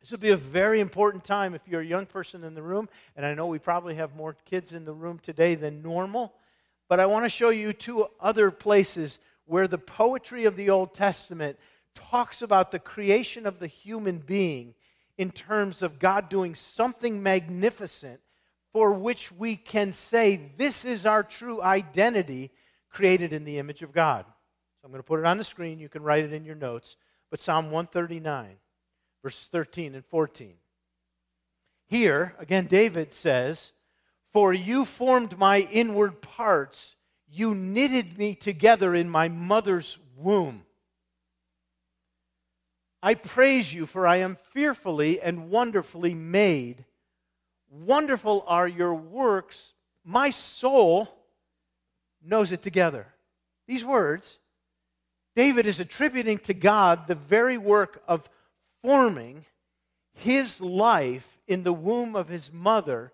This 0.00 0.10
will 0.10 0.18
be 0.18 0.30
a 0.30 0.36
very 0.36 0.80
important 0.80 1.24
time 1.24 1.54
if 1.54 1.60
you're 1.66 1.82
a 1.82 1.86
young 1.86 2.06
person 2.06 2.42
in 2.42 2.54
the 2.54 2.62
room, 2.62 2.88
and 3.16 3.26
I 3.26 3.34
know 3.34 3.46
we 3.46 3.58
probably 3.58 3.96
have 3.96 4.16
more 4.16 4.34
kids 4.46 4.72
in 4.72 4.86
the 4.86 4.94
room 4.94 5.18
today 5.18 5.54
than 5.54 5.82
normal. 5.82 6.32
But 6.88 7.00
I 7.00 7.06
want 7.06 7.24
to 7.24 7.28
show 7.28 7.50
you 7.50 7.72
two 7.72 8.06
other 8.18 8.50
places 8.50 9.18
where 9.44 9.68
the 9.68 9.78
poetry 9.78 10.46
of 10.46 10.56
the 10.56 10.70
Old 10.70 10.94
Testament 10.94 11.58
talks 11.94 12.40
about 12.40 12.70
the 12.70 12.78
creation 12.78 13.46
of 13.46 13.58
the 13.58 13.66
human 13.66 14.18
being 14.18 14.74
in 15.18 15.30
terms 15.30 15.82
of 15.82 15.98
God 15.98 16.30
doing 16.30 16.54
something 16.54 17.22
magnificent 17.22 18.20
for 18.72 18.92
which 18.92 19.32
we 19.32 19.56
can 19.56 19.92
say 19.92 20.52
this 20.56 20.84
is 20.84 21.06
our 21.06 21.22
true 21.22 21.62
identity 21.62 22.50
created 22.90 23.32
in 23.32 23.44
the 23.44 23.58
image 23.58 23.82
of 23.82 23.92
God. 23.92 24.24
So 24.26 24.86
I'm 24.86 24.90
going 24.90 25.02
to 25.02 25.06
put 25.06 25.20
it 25.20 25.26
on 25.26 25.38
the 25.38 25.44
screen. 25.44 25.78
You 25.78 25.88
can 25.88 26.02
write 26.02 26.24
it 26.24 26.32
in 26.32 26.44
your 26.44 26.54
notes. 26.54 26.96
But 27.30 27.40
Psalm 27.40 27.66
139, 27.66 28.56
verses 29.22 29.48
13 29.52 29.94
and 29.94 30.04
14. 30.06 30.54
Here, 31.86 32.34
again, 32.38 32.66
David 32.66 33.12
says, 33.12 33.72
For 34.32 34.52
you 34.52 34.84
formed 34.84 35.38
my 35.38 35.58
inward 35.58 36.22
parts, 36.22 36.94
you 37.28 37.54
knitted 37.54 38.18
me 38.18 38.34
together 38.34 38.94
in 38.94 39.10
my 39.10 39.28
mother's 39.28 39.98
womb. 40.16 40.64
I 43.02 43.14
praise 43.14 43.72
you, 43.72 43.86
for 43.86 44.06
I 44.06 44.16
am 44.16 44.36
fearfully 44.52 45.20
and 45.20 45.50
wonderfully 45.50 46.14
made. 46.14 46.84
Wonderful 47.70 48.44
are 48.46 48.66
your 48.66 48.94
works. 48.94 49.72
My 50.04 50.30
soul 50.30 51.08
knows 52.22 52.52
it 52.52 52.62
together. 52.62 53.06
These 53.68 53.84
words, 53.84 54.36
David 55.36 55.66
is 55.66 55.78
attributing 55.78 56.38
to 56.40 56.54
God 56.54 57.06
the 57.06 57.14
very 57.14 57.56
work 57.56 58.02
of 58.08 58.28
forming 58.82 59.44
his 60.12 60.60
life 60.60 61.26
in 61.46 61.62
the 61.62 61.72
womb 61.72 62.16
of 62.16 62.28
his 62.28 62.52
mother, 62.52 63.12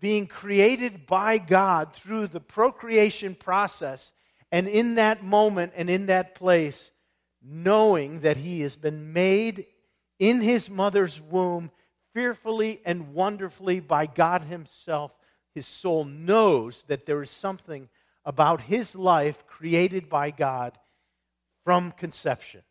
being 0.00 0.26
created 0.26 1.06
by 1.06 1.38
God 1.38 1.92
through 1.92 2.28
the 2.28 2.40
procreation 2.40 3.34
process, 3.34 4.12
and 4.52 4.68
in 4.68 4.94
that 4.94 5.24
moment 5.24 5.72
and 5.74 5.90
in 5.90 6.06
that 6.06 6.34
place, 6.34 6.92
knowing 7.42 8.20
that 8.20 8.36
he 8.36 8.60
has 8.60 8.76
been 8.76 9.12
made 9.12 9.66
in 10.18 10.40
his 10.40 10.70
mother's 10.70 11.20
womb 11.20 11.70
fearfully 12.16 12.80
and 12.86 13.12
wonderfully 13.12 13.78
by 13.78 14.06
God 14.06 14.40
himself. 14.40 15.12
His 15.54 15.66
soul 15.66 16.06
knows 16.06 16.82
that 16.88 17.04
there 17.04 17.22
is 17.22 17.30
something 17.30 17.90
about 18.24 18.62
his 18.62 18.94
life 18.96 19.46
created 19.46 20.08
by 20.08 20.30
God 20.30 20.78
from 21.62 21.92
conception. 21.92 22.62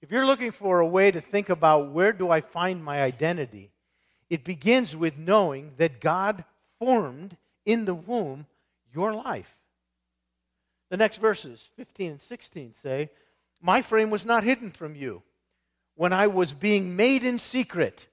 If 0.00 0.12
you're 0.12 0.26
looking 0.26 0.52
for 0.52 0.78
a 0.78 0.86
way 0.86 1.10
to 1.10 1.20
think 1.20 1.48
about 1.48 1.90
where 1.90 2.12
do 2.12 2.30
I 2.30 2.40
find 2.40 2.84
my 2.84 3.02
identity, 3.02 3.72
it 4.30 4.44
begins 4.44 4.94
with 4.94 5.18
knowing 5.18 5.72
that 5.78 6.00
God 6.00 6.44
formed 6.78 7.36
in 7.66 7.84
the 7.84 7.94
womb 7.94 8.46
your 8.94 9.12
life. 9.12 9.56
The 10.88 10.96
next 10.98 11.16
verses, 11.16 11.68
15 11.76 12.12
and 12.12 12.20
16, 12.20 12.74
say, 12.80 13.10
My 13.62 13.80
frame 13.80 14.10
was 14.10 14.26
not 14.26 14.42
hidden 14.42 14.72
from 14.72 14.96
you 14.96 15.22
when 15.94 16.12
I 16.12 16.26
was 16.26 16.52
being 16.52 16.96
made 16.96 17.22
in 17.22 17.38
secret, 17.38 18.08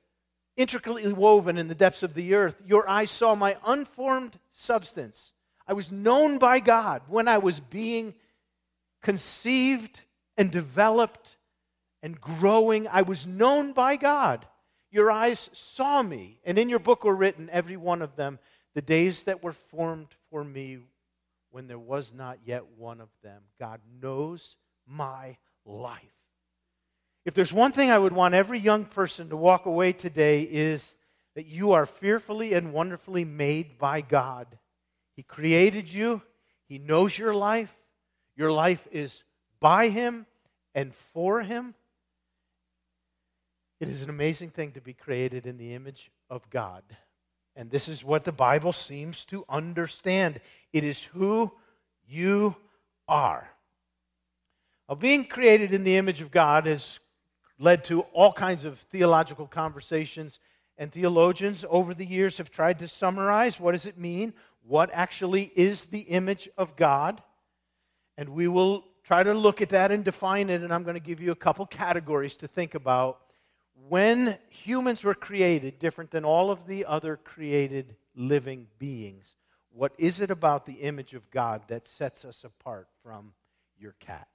intricately 0.55 1.11
woven 1.11 1.57
in 1.57 1.67
the 1.67 1.75
depths 1.75 2.03
of 2.03 2.13
the 2.13 2.35
earth. 2.35 2.55
Your 2.65 2.87
eyes 2.87 3.09
saw 3.09 3.33
my 3.33 3.57
unformed 3.65 4.37
substance. 4.51 5.33
I 5.67 5.73
was 5.73 5.91
known 5.91 6.37
by 6.37 6.59
God 6.59 7.01
when 7.07 7.27
I 7.27 7.39
was 7.39 7.59
being 7.59 8.13
conceived 9.01 10.01
and 10.37 10.51
developed 10.51 11.37
and 12.03 12.21
growing. 12.21 12.87
I 12.87 13.01
was 13.01 13.25
known 13.25 13.73
by 13.73 13.95
God. 13.95 14.45
Your 14.91 15.11
eyes 15.11 15.49
saw 15.53 16.01
me, 16.01 16.39
and 16.45 16.57
in 16.57 16.69
your 16.69 16.79
book 16.79 17.03
were 17.03 17.15
written, 17.15 17.49
every 17.51 17.77
one 17.77 18.01
of 18.01 18.15
them, 18.15 18.39
the 18.75 18.81
days 18.81 19.23
that 19.23 19.43
were 19.43 19.53
formed 19.53 20.07
for 20.29 20.43
me 20.43 20.79
when 21.51 21.67
there 21.67 21.79
was 21.79 22.13
not 22.13 22.39
yet 22.45 22.63
one 22.77 23.01
of 23.01 23.09
them. 23.23 23.41
God 23.59 23.81
knows 24.01 24.55
my 24.89 25.37
life. 25.65 26.01
If 27.25 27.33
there's 27.33 27.53
one 27.53 27.71
thing 27.71 27.91
I 27.91 27.97
would 27.97 28.13
want 28.13 28.33
every 28.33 28.59
young 28.59 28.85
person 28.85 29.29
to 29.29 29.37
walk 29.37 29.65
away 29.65 29.93
today 29.93 30.41
is 30.41 30.95
that 31.35 31.45
you 31.45 31.73
are 31.73 31.85
fearfully 31.85 32.53
and 32.53 32.73
wonderfully 32.73 33.23
made 33.23 33.77
by 33.77 34.01
God. 34.01 34.47
He 35.15 35.23
created 35.23 35.91
you. 35.91 36.21
He 36.67 36.79
knows 36.79 37.17
your 37.17 37.35
life. 37.35 37.73
Your 38.35 38.51
life 38.51 38.87
is 38.91 39.23
by 39.59 39.89
him 39.89 40.25
and 40.73 40.93
for 41.13 41.41
him. 41.41 41.75
It 43.79 43.89
is 43.89 44.01
an 44.01 44.09
amazing 44.09 44.49
thing 44.49 44.73
to 44.73 44.81
be 44.81 44.93
created 44.93 45.45
in 45.45 45.57
the 45.57 45.73
image 45.73 46.11
of 46.29 46.49
God. 46.49 46.83
And 47.55 47.69
this 47.69 47.89
is 47.89 48.03
what 48.03 48.23
the 48.23 48.31
Bible 48.31 48.73
seems 48.73 49.25
to 49.25 49.45
understand 49.49 50.39
it 50.73 50.83
is 50.83 51.03
who 51.03 51.51
you 52.07 52.55
are. 53.07 53.49
Now, 54.89 54.95
being 54.95 55.25
created 55.25 55.71
in 55.71 55.83
the 55.83 55.97
image 55.97 56.19
of 56.19 56.31
God 56.31 56.65
has 56.65 56.97
led 57.59 57.83
to 57.85 58.01
all 58.11 58.33
kinds 58.33 58.65
of 58.65 58.79
theological 58.79 59.45
conversations, 59.45 60.39
and 60.79 60.91
theologians 60.91 61.63
over 61.69 61.93
the 61.93 62.05
years 62.05 62.39
have 62.39 62.49
tried 62.49 62.79
to 62.79 62.87
summarize 62.87 63.59
what 63.59 63.73
does 63.73 63.85
it 63.85 63.99
mean? 63.99 64.33
What 64.65 64.89
actually 64.91 65.51
is 65.55 65.85
the 65.85 65.99
image 65.99 66.49
of 66.57 66.75
God? 66.75 67.21
And 68.17 68.29
we 68.29 68.47
will 68.47 68.83
try 69.03 69.21
to 69.21 69.33
look 69.33 69.61
at 69.61 69.69
that 69.69 69.91
and 69.91 70.03
define 70.03 70.49
it, 70.49 70.61
and 70.61 70.73
I'm 70.73 70.83
going 70.83 70.95
to 70.95 70.99
give 70.99 71.21
you 71.21 71.31
a 71.31 71.35
couple 71.35 71.67
categories 71.67 72.35
to 72.37 72.47
think 72.47 72.73
about 72.73 73.19
when 73.87 74.39
humans 74.49 75.03
were 75.03 75.13
created, 75.13 75.77
different 75.77 76.09
than 76.09 76.25
all 76.25 76.49
of 76.49 76.65
the 76.65 76.85
other 76.85 77.15
created 77.15 77.95
living 78.15 78.67
beings, 78.79 79.35
what 79.71 79.93
is 79.99 80.19
it 80.19 80.31
about 80.31 80.65
the 80.65 80.73
image 80.73 81.13
of 81.13 81.29
God 81.29 81.61
that 81.67 81.87
sets 81.87 82.25
us 82.25 82.43
apart 82.43 82.87
from 83.03 83.33
your 83.77 83.93
cat? 83.99 84.27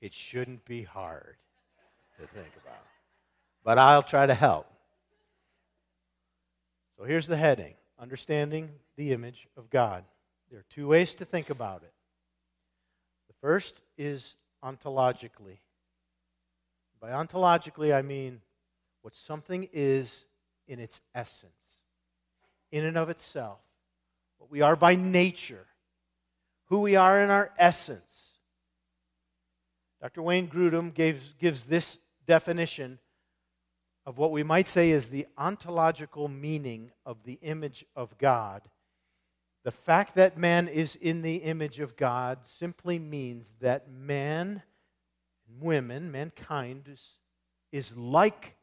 It 0.00 0.14
shouldn't 0.14 0.64
be 0.64 0.82
hard 0.82 1.36
to 2.18 2.26
think 2.26 2.48
about, 2.62 2.86
but 3.64 3.78
I'll 3.78 4.02
try 4.02 4.26
to 4.26 4.34
help. 4.34 4.66
So 6.96 7.04
here's 7.04 7.26
the 7.26 7.36
heading 7.36 7.74
Understanding 8.00 8.70
the 8.96 9.12
image 9.12 9.46
of 9.58 9.68
God. 9.68 10.04
There 10.50 10.60
are 10.60 10.64
two 10.70 10.88
ways 10.88 11.14
to 11.16 11.26
think 11.26 11.50
about 11.50 11.82
it. 11.82 11.92
The 13.28 13.34
first 13.42 13.82
is 13.98 14.36
ontologically. 14.64 15.58
By 16.98 17.10
ontologically, 17.10 17.94
I 17.94 18.00
mean 18.00 18.40
what 19.02 19.14
something 19.14 19.68
is 19.72 20.24
in 20.66 20.78
its 20.78 20.98
essence, 21.14 21.52
in 22.72 22.84
and 22.86 22.96
of 22.96 23.10
itself, 23.10 23.58
what 24.38 24.50
we 24.50 24.62
are 24.62 24.76
by 24.76 24.94
nature, 24.94 25.66
who 26.66 26.80
we 26.80 26.96
are 26.96 27.22
in 27.22 27.28
our 27.28 27.50
essence. 27.58 28.09
Dr. 30.00 30.22
Wayne 30.22 30.48
Grudem 30.48 30.94
gives, 30.94 31.34
gives 31.38 31.64
this 31.64 31.98
definition 32.26 32.98
of 34.06 34.16
what 34.16 34.32
we 34.32 34.42
might 34.42 34.66
say 34.66 34.90
is 34.90 35.08
the 35.08 35.26
ontological 35.36 36.26
meaning 36.26 36.90
of 37.04 37.22
the 37.24 37.38
image 37.42 37.84
of 37.94 38.16
God. 38.16 38.62
The 39.62 39.70
fact 39.70 40.14
that 40.14 40.38
man 40.38 40.68
is 40.68 40.96
in 40.96 41.20
the 41.20 41.36
image 41.36 41.80
of 41.80 41.96
God 41.96 42.38
simply 42.44 42.98
means 42.98 43.46
that 43.60 43.90
man 43.90 44.62
and 45.46 45.60
women, 45.60 46.10
mankind, 46.10 46.88
is, 46.90 47.06
is 47.70 47.94
like 47.94 48.56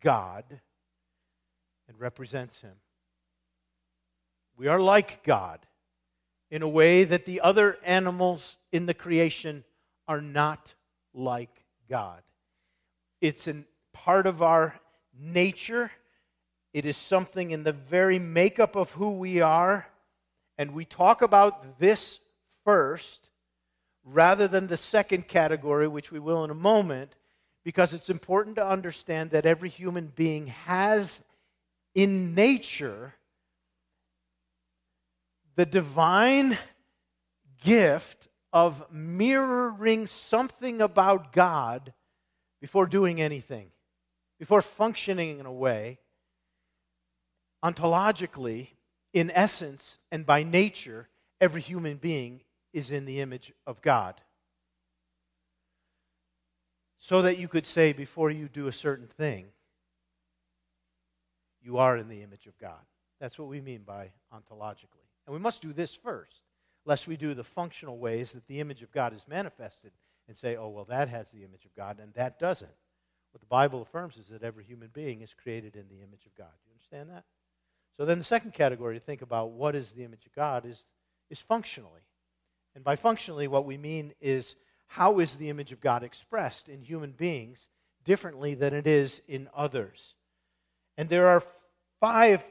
God 0.00 0.44
and 1.88 1.98
represents 1.98 2.60
Him. 2.60 2.74
We 4.56 4.68
are 4.68 4.80
like 4.80 5.24
God 5.24 5.58
in 6.52 6.62
a 6.62 6.68
way 6.68 7.02
that 7.02 7.24
the 7.24 7.40
other 7.40 7.78
animals 7.84 8.56
in 8.70 8.86
the 8.86 8.94
creation 8.94 9.64
are 10.08 10.20
not 10.20 10.74
like 11.14 11.64
God. 11.88 12.22
It's 13.20 13.46
a 13.46 13.64
part 13.92 14.26
of 14.26 14.42
our 14.42 14.74
nature. 15.18 15.90
It 16.72 16.84
is 16.84 16.96
something 16.96 17.50
in 17.50 17.62
the 17.62 17.72
very 17.72 18.18
makeup 18.18 18.76
of 18.76 18.92
who 18.92 19.12
we 19.12 19.40
are. 19.40 19.86
And 20.58 20.72
we 20.72 20.84
talk 20.84 21.22
about 21.22 21.78
this 21.78 22.20
first 22.64 23.28
rather 24.04 24.46
than 24.48 24.66
the 24.66 24.76
second 24.76 25.28
category, 25.28 25.88
which 25.88 26.12
we 26.12 26.18
will 26.18 26.44
in 26.44 26.50
a 26.50 26.54
moment, 26.54 27.14
because 27.64 27.92
it's 27.92 28.10
important 28.10 28.56
to 28.56 28.66
understand 28.66 29.30
that 29.30 29.46
every 29.46 29.68
human 29.68 30.12
being 30.14 30.46
has 30.46 31.20
in 31.94 32.34
nature 32.34 33.14
the 35.56 35.66
divine 35.66 36.56
gift 37.64 38.28
of 38.56 38.90
mirroring 38.90 40.06
something 40.06 40.80
about 40.80 41.30
God 41.30 41.92
before 42.58 42.86
doing 42.86 43.20
anything, 43.20 43.66
before 44.38 44.62
functioning 44.62 45.38
in 45.38 45.44
a 45.44 45.52
way. 45.52 45.98
Ontologically, 47.62 48.68
in 49.12 49.30
essence, 49.30 49.98
and 50.10 50.24
by 50.24 50.42
nature, 50.42 51.06
every 51.38 51.60
human 51.60 51.98
being 51.98 52.40
is 52.72 52.90
in 52.90 53.04
the 53.04 53.20
image 53.20 53.52
of 53.66 53.82
God. 53.82 54.18
So 56.98 57.20
that 57.20 57.36
you 57.36 57.48
could 57.48 57.66
say 57.66 57.92
before 57.92 58.30
you 58.30 58.48
do 58.48 58.68
a 58.68 58.72
certain 58.72 59.08
thing, 59.18 59.48
you 61.60 61.76
are 61.76 61.98
in 61.98 62.08
the 62.08 62.22
image 62.22 62.46
of 62.46 62.58
God. 62.58 62.80
That's 63.20 63.38
what 63.38 63.48
we 63.48 63.60
mean 63.60 63.82
by 63.86 64.12
ontologically. 64.34 65.04
And 65.26 65.34
we 65.34 65.40
must 65.40 65.60
do 65.60 65.74
this 65.74 65.94
first, 65.94 66.40
lest 66.86 67.06
we 67.06 67.16
do 67.16 67.34
the 67.34 67.44
functional 67.44 67.98
ways 67.98 68.32
that 68.32 68.46
the 68.46 68.60
image 68.60 68.80
of 68.80 68.92
God 68.92 69.12
is 69.12 69.26
manifested 69.28 69.90
and 70.28 70.36
say, 70.36 70.56
oh, 70.56 70.68
well, 70.68 70.86
that 70.86 71.08
has 71.08 71.30
the 71.30 71.44
image 71.44 71.64
of 71.64 71.74
God 71.76 71.98
and 72.00 72.14
that 72.14 72.38
doesn't. 72.38 72.70
What 73.32 73.40
the 73.40 73.46
Bible 73.46 73.82
affirms 73.82 74.16
is 74.16 74.28
that 74.28 74.42
every 74.42 74.64
human 74.64 74.88
being 74.94 75.20
is 75.20 75.34
created 75.34 75.76
in 75.76 75.88
the 75.88 76.02
image 76.02 76.24
of 76.24 76.34
God. 76.38 76.48
Do 76.64 76.70
you 76.70 76.74
understand 76.74 77.10
that? 77.10 77.24
So 77.98 78.04
then 78.04 78.18
the 78.18 78.24
second 78.24 78.54
category 78.54 78.94
to 78.94 79.04
think 79.04 79.20
about 79.20 79.50
what 79.50 79.74
is 79.74 79.92
the 79.92 80.04
image 80.04 80.24
of 80.24 80.34
God 80.34 80.64
is, 80.64 80.84
is 81.28 81.40
functionally. 81.40 82.02
And 82.74 82.84
by 82.84 82.96
functionally, 82.96 83.48
what 83.48 83.66
we 83.66 83.76
mean 83.76 84.12
is 84.20 84.54
how 84.86 85.18
is 85.18 85.34
the 85.34 85.50
image 85.50 85.72
of 85.72 85.80
God 85.80 86.02
expressed 86.02 86.68
in 86.68 86.80
human 86.80 87.12
beings 87.12 87.68
differently 88.04 88.54
than 88.54 88.74
it 88.74 88.86
is 88.86 89.20
in 89.26 89.48
others? 89.54 90.14
And 90.96 91.08
there 91.08 91.28
are 91.28 91.42
five 92.00 92.44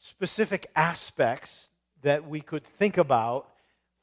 specific 0.00 0.70
aspects 0.74 1.70
that 2.02 2.28
we 2.28 2.40
could 2.40 2.64
think 2.64 2.98
about 2.98 3.48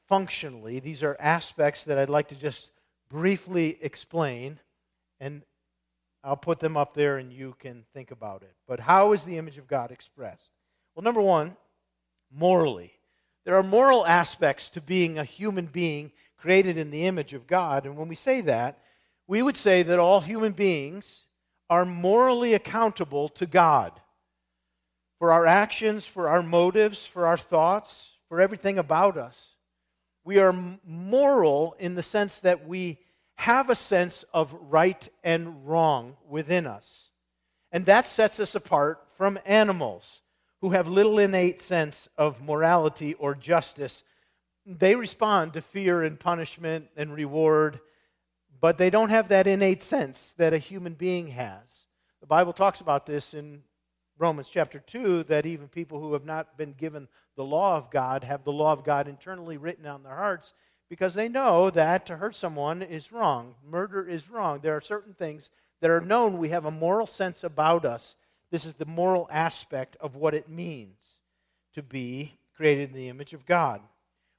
functionally. 0.07 0.79
These 0.79 1.03
are 1.03 1.15
aspects 1.19 1.85
that 1.85 1.97
I'd 1.97 2.09
like 2.09 2.29
to 2.29 2.35
just 2.35 2.69
briefly 3.09 3.77
explain, 3.81 4.59
and 5.19 5.41
I'll 6.23 6.37
put 6.37 6.59
them 6.59 6.77
up 6.77 6.93
there 6.93 7.17
and 7.17 7.31
you 7.31 7.55
can 7.59 7.85
think 7.93 8.11
about 8.11 8.41
it. 8.43 8.53
But 8.67 8.79
how 8.79 9.13
is 9.13 9.23
the 9.23 9.37
image 9.37 9.57
of 9.57 9.67
God 9.67 9.91
expressed? 9.91 10.51
Well, 10.95 11.03
number 11.03 11.21
one, 11.21 11.55
morally. 12.31 12.93
There 13.45 13.57
are 13.57 13.63
moral 13.63 14.05
aspects 14.05 14.69
to 14.71 14.81
being 14.81 15.17
a 15.17 15.23
human 15.23 15.65
being 15.65 16.11
created 16.37 16.77
in 16.77 16.91
the 16.91 17.05
image 17.05 17.33
of 17.33 17.47
God. 17.47 17.85
And 17.85 17.97
when 17.97 18.07
we 18.07 18.15
say 18.15 18.41
that, 18.41 18.79
we 19.27 19.41
would 19.41 19.57
say 19.57 19.83
that 19.83 19.99
all 19.99 20.21
human 20.21 20.53
beings 20.53 21.23
are 21.69 21.85
morally 21.85 22.53
accountable 22.53 23.29
to 23.29 23.45
God 23.45 23.99
for 25.23 25.31
our 25.31 25.45
actions, 25.45 26.05
for 26.05 26.27
our 26.27 26.43
motives, 26.43 27.05
for 27.05 27.25
our 27.25 27.37
thoughts, 27.37 28.09
for 28.27 28.41
everything 28.41 28.77
about 28.77 29.15
us. 29.15 29.55
We 30.25 30.37
are 30.39 30.51
moral 30.85 31.77
in 31.79 31.95
the 31.95 32.03
sense 32.03 32.39
that 32.39 32.67
we 32.67 32.97
have 33.35 33.69
a 33.69 33.75
sense 33.75 34.25
of 34.33 34.53
right 34.63 35.07
and 35.23 35.65
wrong 35.65 36.17
within 36.27 36.67
us. 36.67 37.09
And 37.71 37.85
that 37.85 38.05
sets 38.05 38.37
us 38.41 38.53
apart 38.53 39.01
from 39.15 39.39
animals 39.45 40.19
who 40.59 40.71
have 40.71 40.89
little 40.89 41.17
innate 41.19 41.61
sense 41.61 42.09
of 42.17 42.43
morality 42.43 43.13
or 43.13 43.33
justice. 43.33 44.03
They 44.65 44.93
respond 44.93 45.53
to 45.53 45.61
fear 45.61 46.03
and 46.03 46.19
punishment 46.19 46.89
and 46.97 47.15
reward, 47.15 47.79
but 48.59 48.77
they 48.77 48.89
don't 48.89 49.09
have 49.09 49.29
that 49.29 49.47
innate 49.47 49.83
sense 49.83 50.33
that 50.35 50.51
a 50.51 50.57
human 50.57 50.95
being 50.95 51.29
has. 51.29 51.85
The 52.19 52.27
Bible 52.27 52.51
talks 52.51 52.81
about 52.81 53.05
this 53.05 53.33
in 53.33 53.63
Romans 54.17 54.49
chapter 54.49 54.79
2 54.79 55.23
that 55.23 55.45
even 55.45 55.67
people 55.67 55.99
who 55.99 56.13
have 56.13 56.25
not 56.25 56.57
been 56.57 56.73
given 56.73 57.07
the 57.35 57.43
law 57.43 57.77
of 57.77 57.89
God 57.89 58.23
have 58.23 58.43
the 58.43 58.51
law 58.51 58.71
of 58.71 58.83
God 58.83 59.07
internally 59.07 59.57
written 59.57 59.85
on 59.85 60.03
their 60.03 60.15
hearts 60.15 60.53
because 60.89 61.13
they 61.13 61.27
know 61.27 61.69
that 61.71 62.05
to 62.05 62.17
hurt 62.17 62.35
someone 62.35 62.81
is 62.81 63.11
wrong. 63.11 63.55
Murder 63.67 64.07
is 64.07 64.29
wrong. 64.29 64.59
There 64.61 64.75
are 64.75 64.81
certain 64.81 65.13
things 65.13 65.49
that 65.81 65.89
are 65.89 66.01
known. 66.01 66.37
We 66.37 66.49
have 66.49 66.65
a 66.65 66.71
moral 66.71 67.07
sense 67.07 67.43
about 67.43 67.85
us. 67.85 68.15
This 68.51 68.65
is 68.65 68.75
the 68.75 68.85
moral 68.85 69.27
aspect 69.31 69.97
of 69.99 70.15
what 70.15 70.35
it 70.35 70.47
means 70.47 70.97
to 71.73 71.81
be 71.81 72.33
created 72.55 72.89
in 72.89 72.95
the 72.95 73.09
image 73.09 73.33
of 73.33 73.47
God. 73.47 73.81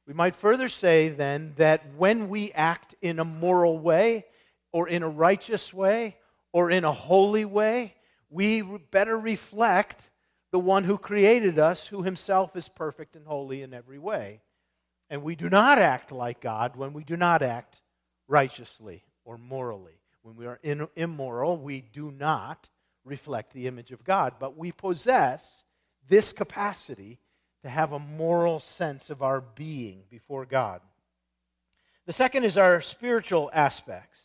We 0.07 0.15
might 0.15 0.37
further 0.37 0.69
say 0.69 1.09
then 1.09 1.55
that 1.57 1.95
when 1.97 2.29
we 2.29 2.53
act 2.53 2.95
in 3.03 3.19
a 3.19 3.25
moral 3.25 3.79
way, 3.79 4.27
or 4.71 4.89
in 4.89 5.03
a 5.03 5.09
righteous 5.09 5.73
way, 5.73 6.17
or 6.53 6.71
in 6.71 6.85
a 6.85 6.93
holy 6.93 7.45
way, 7.45 7.95
we 8.31 8.63
better 8.63 9.19
reflect 9.19 10.11
the 10.51 10.59
one 10.59 10.85
who 10.85 10.99
created 10.99 11.59
us, 11.59 11.87
who 11.87 12.03
himself 12.03 12.55
is 12.57 12.69
perfect 12.69 13.17
and 13.17 13.27
holy 13.27 13.63
in 13.63 13.75
every 13.75 13.99
way. 13.99 14.41
And 15.11 15.23
we 15.23 15.35
do 15.35 15.49
not 15.49 15.79
act 15.79 16.13
like 16.13 16.41
God 16.41 16.77
when 16.77 16.93
we 16.93 17.05
do 17.05 17.17
not 17.17 17.43
act 17.43 17.83
righteously 18.29 19.05
or 19.25 19.37
morally. 19.37 19.99
When 20.23 20.37
we 20.37 20.47
are 20.47 20.59
in, 20.63 20.89
immoral, 20.97 21.57
we 21.57 21.81
do 21.81 22.11
not 22.11 22.69
reflect 23.05 23.53
the 23.53 23.67
image 23.67 23.91
of 23.91 24.05
God. 24.05 24.35
But 24.39 24.57
we 24.57 24.73
possess 24.73 25.65
this 26.09 26.33
capacity 26.33 27.19
to 27.63 27.69
have 27.69 27.93
a 27.93 27.99
moral 27.99 28.61
sense 28.61 29.11
of 29.11 29.23
our 29.23 29.41
being 29.41 30.03
before 30.11 30.45
God. 30.47 30.81
The 32.07 32.13
second 32.13 32.45
is 32.45 32.59
our 32.59 32.81
spiritual 32.81 33.51
aspects. 33.55 34.21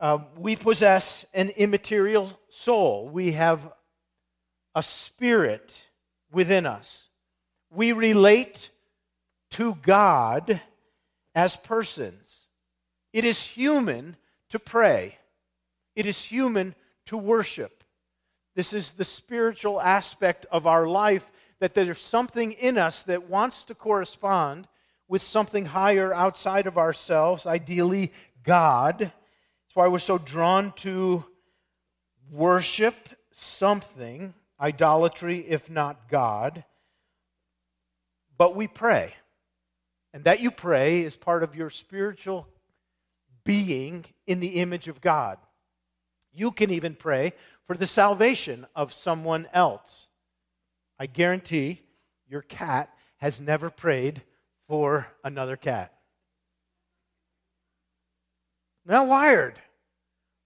Uh, 0.00 0.18
we 0.36 0.54
possess 0.54 1.24
an 1.34 1.50
immaterial 1.50 2.38
soul. 2.48 3.08
We 3.08 3.32
have 3.32 3.72
a 4.74 4.82
spirit 4.82 5.76
within 6.30 6.66
us. 6.66 7.08
We 7.70 7.92
relate 7.92 8.70
to 9.52 9.74
God 9.82 10.60
as 11.34 11.56
persons. 11.56 12.36
It 13.12 13.24
is 13.24 13.42
human 13.42 14.16
to 14.50 14.58
pray, 14.58 15.18
it 15.96 16.06
is 16.06 16.22
human 16.22 16.74
to 17.06 17.16
worship. 17.16 17.84
This 18.54 18.72
is 18.72 18.92
the 18.92 19.04
spiritual 19.04 19.80
aspect 19.80 20.46
of 20.50 20.66
our 20.66 20.88
life 20.88 21.30
that 21.60 21.74
there's 21.74 22.00
something 22.00 22.52
in 22.52 22.76
us 22.76 23.04
that 23.04 23.28
wants 23.28 23.64
to 23.64 23.74
correspond 23.74 24.66
with 25.06 25.22
something 25.22 25.64
higher 25.64 26.12
outside 26.12 26.66
of 26.66 26.76
ourselves, 26.76 27.46
ideally 27.46 28.12
God. 28.42 29.12
Why 29.78 29.86
we're 29.86 30.00
so 30.00 30.18
drawn 30.18 30.72
to 30.78 31.24
worship 32.32 32.96
something, 33.30 34.34
idolatry, 34.60 35.38
if 35.48 35.70
not 35.70 36.08
God. 36.10 36.64
But 38.36 38.56
we 38.56 38.66
pray. 38.66 39.14
And 40.12 40.24
that 40.24 40.40
you 40.40 40.50
pray 40.50 41.02
is 41.02 41.14
part 41.14 41.44
of 41.44 41.54
your 41.54 41.70
spiritual 41.70 42.48
being 43.44 44.04
in 44.26 44.40
the 44.40 44.56
image 44.56 44.88
of 44.88 45.00
God. 45.00 45.38
You 46.32 46.50
can 46.50 46.72
even 46.72 46.96
pray 46.96 47.32
for 47.68 47.76
the 47.76 47.86
salvation 47.86 48.66
of 48.74 48.92
someone 48.92 49.46
else. 49.52 50.08
I 50.98 51.06
guarantee 51.06 51.82
your 52.28 52.42
cat 52.42 52.92
has 53.18 53.40
never 53.40 53.70
prayed 53.70 54.22
for 54.66 55.06
another 55.22 55.56
cat. 55.56 55.94
Now, 58.84 59.04
wired 59.04 59.54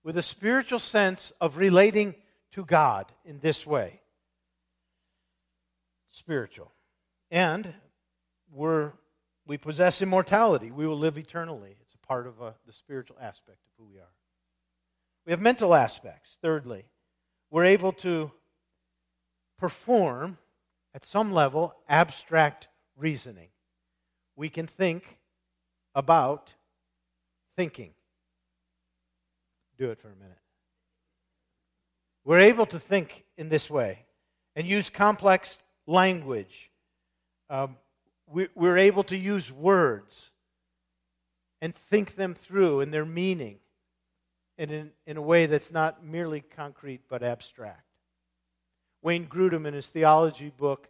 with 0.05 0.17
a 0.17 0.23
spiritual 0.23 0.79
sense 0.79 1.33
of 1.41 1.57
relating 1.57 2.15
to 2.53 2.65
God 2.65 3.11
in 3.25 3.39
this 3.41 3.67
way. 3.67 4.01
Spiritual. 6.11 6.71
And 7.31 7.73
we're 8.53 8.93
we 9.47 9.57
possess 9.57 10.01
immortality. 10.01 10.71
We 10.71 10.87
will 10.87 10.99
live 10.99 11.19
eternally. 11.19 11.77
It's 11.83 11.95
a 11.95 12.07
part 12.07 12.27
of 12.27 12.41
uh, 12.41 12.53
the 12.67 12.73
spiritual 12.73 13.17
aspect 13.21 13.59
of 13.67 13.73
who 13.77 13.93
we 13.93 13.99
are. 13.99 14.15
We 15.27 15.33
have 15.33 15.41
mental 15.41 15.75
aspects. 15.75 16.37
Thirdly, 16.43 16.85
we're 17.51 17.65
able 17.65 17.93
to 17.95 18.31
perform, 19.59 20.39
at 20.95 21.05
some 21.05 21.33
level, 21.33 21.75
abstract 21.89 22.69
reasoning. 22.97 23.49
We 24.37 24.49
can 24.49 24.67
think 24.67 25.19
about 25.95 26.53
thinking. 27.57 27.91
Do 29.83 29.91
it 29.91 29.99
for 29.99 30.13
a 30.13 30.15
minute. 30.15 30.39
We're 32.25 32.39
able 32.39 32.67
to 32.67 32.79
think 32.79 33.25
in 33.37 33.49
this 33.49 33.69
way 33.69 33.99
and 34.55 34.65
use 34.65 34.89
complex 34.89 35.59
language. 35.89 36.71
Um, 37.51 37.75
we're 38.55 38.79
able 38.79 39.03
to 39.03 39.17
use 39.17 39.51
words 39.51 40.31
and 41.61 41.75
think 41.75 42.15
them 42.15 42.33
through 42.33 42.83
and 42.83 42.95
their 42.95 43.05
meaning 43.05 43.59
and 44.57 44.71
in, 44.71 44.91
in 45.05 45.17
a 45.17 45.21
way 45.21 45.47
that's 45.47 45.73
not 45.73 46.07
merely 46.07 46.43
concrete 46.43 47.01
but 47.09 47.25
abstract. 47.25 47.83
Wayne 49.03 49.27
Grudem, 49.27 49.67
in 49.67 49.75
his 49.75 49.89
theology 49.89 50.53
book, 50.57 50.87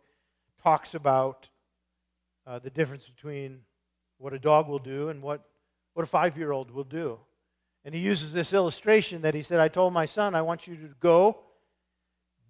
talks 0.63 0.93
about 0.93 1.49
uh, 2.47 2.59
the 2.59 2.69
difference 2.69 3.09
between 3.09 3.61
what 4.19 4.35
a 4.35 4.39
dog 4.39 4.69
will 4.69 4.79
do 4.79 5.09
and 5.09 5.23
what, 5.23 5.41
what 5.95 6.03
a 6.03 6.07
five 6.07 6.37
year 6.37 6.53
old 6.53 6.71
will 6.71 6.85
do. 6.85 7.19
And 7.85 7.95
he 7.95 8.01
uses 8.01 8.33
this 8.33 8.53
illustration 8.53 9.23
that 9.23 9.35
he 9.35 9.43
said, 9.43 9.61
I 9.61 9.69
told 9.69 9.93
my 9.93 10.07
son, 10.07 10.35
I 10.35 10.43
want 10.43 10.67
you 10.67 10.77
to 10.77 10.89
go 11.01 11.41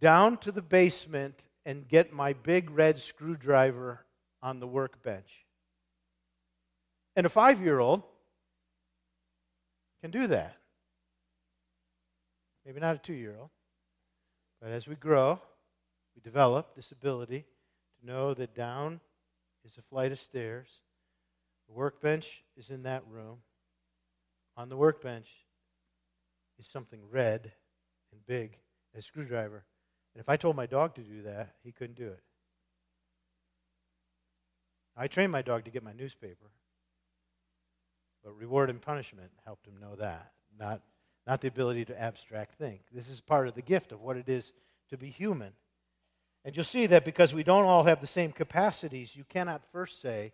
down 0.01 0.37
to 0.39 0.53
the 0.53 0.63
basement 0.63 1.43
and 1.65 1.89
get 1.89 2.13
my 2.13 2.33
big 2.33 2.71
red 2.71 3.01
screwdriver 3.01 4.05
on 4.43 4.61
the 4.61 4.67
workbench. 4.67 5.31
And 7.17 7.25
a 7.25 7.29
five 7.29 7.61
year 7.63 7.79
old 7.79 8.03
can 10.03 10.11
do 10.11 10.27
that. 10.27 10.57
Maybe 12.67 12.81
not 12.81 12.97
a 12.97 12.99
two 12.99 13.15
year 13.15 13.37
old. 13.39 13.51
But 14.61 14.71
as 14.71 14.87
we 14.87 14.97
grow, 14.97 15.41
we 16.15 16.23
develop 16.23 16.75
this 16.75 16.93
ability 16.93 17.45
to 18.01 18.07
know 18.07 18.35
that 18.35 18.55
down 18.55 19.01
is 19.65 19.73
a 19.79 19.83
flight 19.83 20.13
of 20.13 20.21
stairs. 20.21 20.69
The 21.69 21.75
workbench 21.75 22.43
is 22.57 22.71
in 22.71 22.83
that 22.85 23.03
room. 23.09 23.39
On 24.57 24.69
the 24.69 24.77
workbench 24.77 25.29
is 26.59 26.69
something 26.71 27.01
red 27.11 27.53
and 28.13 28.27
big 28.27 28.59
a 28.97 29.03
screwdriver. 29.03 29.65
And 30.15 30.21
if 30.21 30.29
I 30.29 30.37
told 30.37 30.57
my 30.57 30.67
dog 30.67 30.95
to 30.97 31.01
do 31.01 31.23
that, 31.23 31.55
he 31.63 31.73
couldn't 31.73 31.97
do 31.97 32.09
it. 32.09 32.23
I 34.97 35.07
trained 35.07 35.33
my 35.33 35.43
dog 35.43 35.65
to 35.65 35.71
get 35.71 35.83
my 35.83 35.95
newspaper. 35.95 36.51
But 38.23 38.37
reward 38.37 38.69
and 38.71 38.81
punishment 38.81 39.31
helped 39.45 39.67
him 39.67 39.79
know 39.81 39.97
that, 39.97 40.33
not, 40.59 40.83
not 41.27 41.41
the 41.41 41.49
ability 41.49 41.87
to 41.87 42.01
abstract 42.01 42.57
think. 42.59 42.83
This 42.93 43.09
is 43.09 43.21
part 43.21 43.49
of 43.49 43.55
the 43.55 43.63
gift 43.63 43.91
of 43.91 44.03
what 44.03 44.17
it 44.17 44.29
is 44.29 44.53
to 44.91 44.99
be 44.99 45.09
human. 45.09 45.53
And 46.45 46.55
you'll 46.55 46.65
see 46.65 46.87
that 46.87 47.05
because 47.05 47.33
we 47.33 47.43
don't 47.43 47.65
all 47.65 47.85
have 47.85 48.01
the 48.01 48.07
same 48.07 48.33
capacities, 48.33 49.17
you 49.17 49.25
cannot 49.25 49.63
first 49.73 50.01
say 50.01 50.33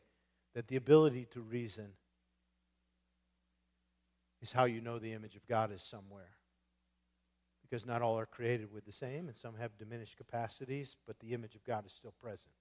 that 0.54 0.66
the 0.66 0.76
ability 0.76 1.28
to 1.32 1.40
reason 1.40 1.92
is 4.40 4.52
how 4.52 4.64
you 4.64 4.80
know 4.80 4.98
the 4.98 5.12
image 5.12 5.36
of 5.36 5.46
God 5.46 5.72
is 5.72 5.82
somewhere. 5.82 6.30
Because 7.62 7.84
not 7.84 8.02
all 8.02 8.18
are 8.18 8.26
created 8.26 8.72
with 8.72 8.86
the 8.86 8.92
same, 8.92 9.28
and 9.28 9.36
some 9.36 9.54
have 9.56 9.76
diminished 9.76 10.16
capacities, 10.16 10.96
but 11.06 11.18
the 11.20 11.34
image 11.34 11.54
of 11.54 11.64
God 11.64 11.84
is 11.84 11.92
still 11.92 12.14
present. 12.22 12.52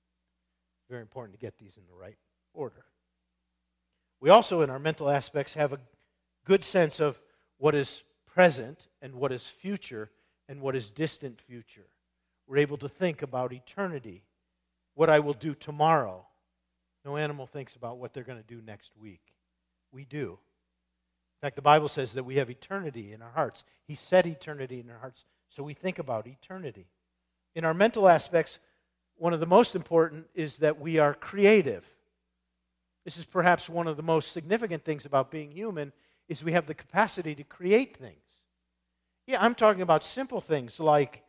Very 0.90 1.02
important 1.02 1.40
to 1.40 1.46
get 1.46 1.58
these 1.58 1.78
in 1.78 1.84
the 1.88 1.96
right 1.96 2.18
order. 2.54 2.86
We 4.20 4.30
also, 4.30 4.62
in 4.62 4.70
our 4.70 4.80
mental 4.80 5.10
aspects, 5.10 5.54
have 5.54 5.74
a 5.74 5.80
good 6.46 6.64
sense 6.64 7.00
of 7.00 7.20
what 7.58 7.76
is 7.76 8.02
present 8.26 8.88
and 9.02 9.16
what 9.16 9.32
is 9.32 9.46
future 9.46 10.10
and 10.50 10.62
what 10.62 10.76
is 10.76 10.92
distant 10.92 11.42
future. 11.42 11.86
We're 12.48 12.58
able 12.58 12.78
to 12.78 12.90
think 12.90 13.22
about 13.22 13.54
eternity, 13.54 14.24
what 14.96 15.10
I 15.10 15.20
will 15.20 15.34
do 15.34 15.54
tomorrow. 15.54 16.26
No 17.06 17.18
animal 17.18 17.46
thinks 17.46 17.76
about 17.76 17.98
what 17.98 18.14
they're 18.14 18.24
going 18.24 18.42
to 18.42 18.56
do 18.56 18.62
next 18.62 18.92
week. 19.00 19.22
We 19.92 20.06
do. 20.06 20.40
In 21.38 21.48
fact, 21.48 21.56
the 21.56 21.62
Bible 21.62 21.88
says 21.88 22.14
that 22.14 22.24
we 22.24 22.38
have 22.38 22.50
eternity 22.50 23.14
in 23.14 23.22
our 23.22 23.32
hearts. 23.32 23.64
He 23.86 23.96
set 23.96 24.26
eternity 24.26 24.80
in 24.80 24.90
our 24.90 24.98
hearts, 24.98 25.26
so 25.50 25.62
we 25.62 25.74
think 25.76 26.00
about 26.00 26.26
eternity. 26.26 26.88
In 27.54 27.64
our 27.64 27.76
mental 27.76 28.10
aspects, 28.10 28.60
one 29.18 29.34
of 29.34 29.40
the 29.40 29.46
most 29.46 29.76
important 29.76 30.28
is 30.34 30.58
that 30.58 30.80
we 30.80 30.98
are 30.98 31.14
creative. 31.14 31.86
This 33.06 33.18
is 33.18 33.26
perhaps 33.26 33.70
one 33.70 33.88
of 33.88 33.98
the 33.98 34.04
most 34.04 34.32
significant 34.32 34.84
things 34.84 35.06
about 35.06 35.32
being 35.32 35.52
human 35.52 35.94
is 36.28 36.44
we 36.44 36.54
have 36.54 36.66
the 36.66 36.74
capacity 36.74 37.36
to 37.36 37.44
create 37.44 37.96
things. 37.96 38.16
Yeah, 39.28 39.44
I'm 39.44 39.56
talking 39.56 39.82
about 39.82 40.04
simple 40.04 40.42
things 40.42 40.80
like 40.80 41.24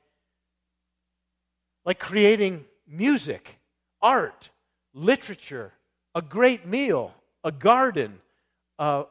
like 1.85 1.99
creating 1.99 2.67
music, 2.87 3.59
art, 4.03 4.51
literature, 4.93 5.73
a 6.15 6.21
great 6.21 6.67
meal, 6.67 7.15
a 7.45 7.51
garden, 7.51 8.21
uh, 8.79 9.05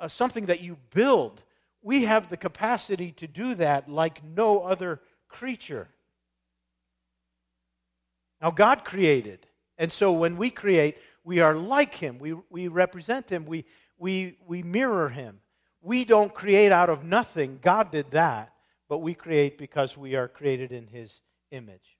uh, 0.00 0.08
something 0.08 0.46
that 0.46 0.60
you 0.60 0.76
build. 0.92 1.42
We 1.82 2.04
have 2.04 2.28
the 2.28 2.36
capacity 2.36 3.12
to 3.12 3.26
do 3.26 3.54
that 3.56 3.88
like 3.88 4.24
no 4.24 4.62
other 4.62 5.00
creature. 5.28 5.88
Now, 8.40 8.50
God 8.50 8.84
created. 8.84 9.46
And 9.78 9.92
so 9.92 10.12
when 10.12 10.36
we 10.36 10.50
create, 10.50 10.96
we 11.24 11.40
are 11.40 11.54
like 11.54 11.94
Him. 11.94 12.18
We, 12.18 12.34
we 12.48 12.68
represent 12.68 13.28
Him. 13.28 13.44
We, 13.46 13.64
we, 13.98 14.36
we 14.46 14.62
mirror 14.62 15.08
Him. 15.08 15.40
We 15.82 16.04
don't 16.04 16.34
create 16.34 16.72
out 16.72 16.90
of 16.90 17.04
nothing. 17.04 17.58
God 17.62 17.90
did 17.90 18.10
that. 18.12 18.52
But 18.88 18.98
we 18.98 19.14
create 19.14 19.56
because 19.56 19.96
we 19.96 20.16
are 20.16 20.28
created 20.28 20.72
in 20.72 20.86
His 20.86 21.20
image. 21.50 21.96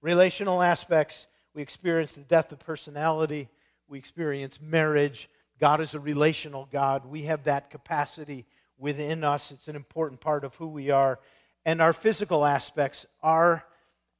Relational 0.00 0.62
aspects, 0.62 1.26
we 1.54 1.62
experience 1.62 2.12
the 2.12 2.20
death 2.22 2.52
of 2.52 2.60
personality. 2.60 3.48
We 3.88 3.98
experience 3.98 4.58
marriage. 4.60 5.28
God 5.60 5.82
is 5.82 5.94
a 5.94 6.00
relational 6.00 6.66
God. 6.72 7.04
We 7.04 7.24
have 7.24 7.44
that 7.44 7.70
capacity 7.70 8.46
within 8.78 9.22
us. 9.22 9.52
It's 9.52 9.68
an 9.68 9.76
important 9.76 10.20
part 10.20 10.42
of 10.42 10.54
who 10.54 10.68
we 10.68 10.90
are. 10.90 11.20
And 11.66 11.82
our 11.82 11.92
physical 11.92 12.46
aspects 12.46 13.04
are 13.22 13.64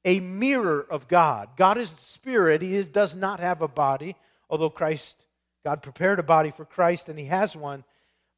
a 0.05 0.21
mirror 0.21 0.87
of 0.89 1.09
God. 1.09 1.49
God 1.57 1.79
is 1.79 1.89
spirit. 1.89 2.61
He 2.61 2.75
is, 2.75 2.89
does 2.89 3.17
not 3.17 3.41
have 3.41 3.63
a 3.63 3.69
body, 3.69 4.17
although 4.51 4.71
Christ, 4.71 5.17
God 5.65 5.83
prepared 5.83 6.19
a 6.19 6.23
body 6.23 6.51
for 6.51 6.67
Christ 6.67 7.09
and 7.09 7.19
he 7.19 7.25
has 7.27 7.57
one. 7.57 7.85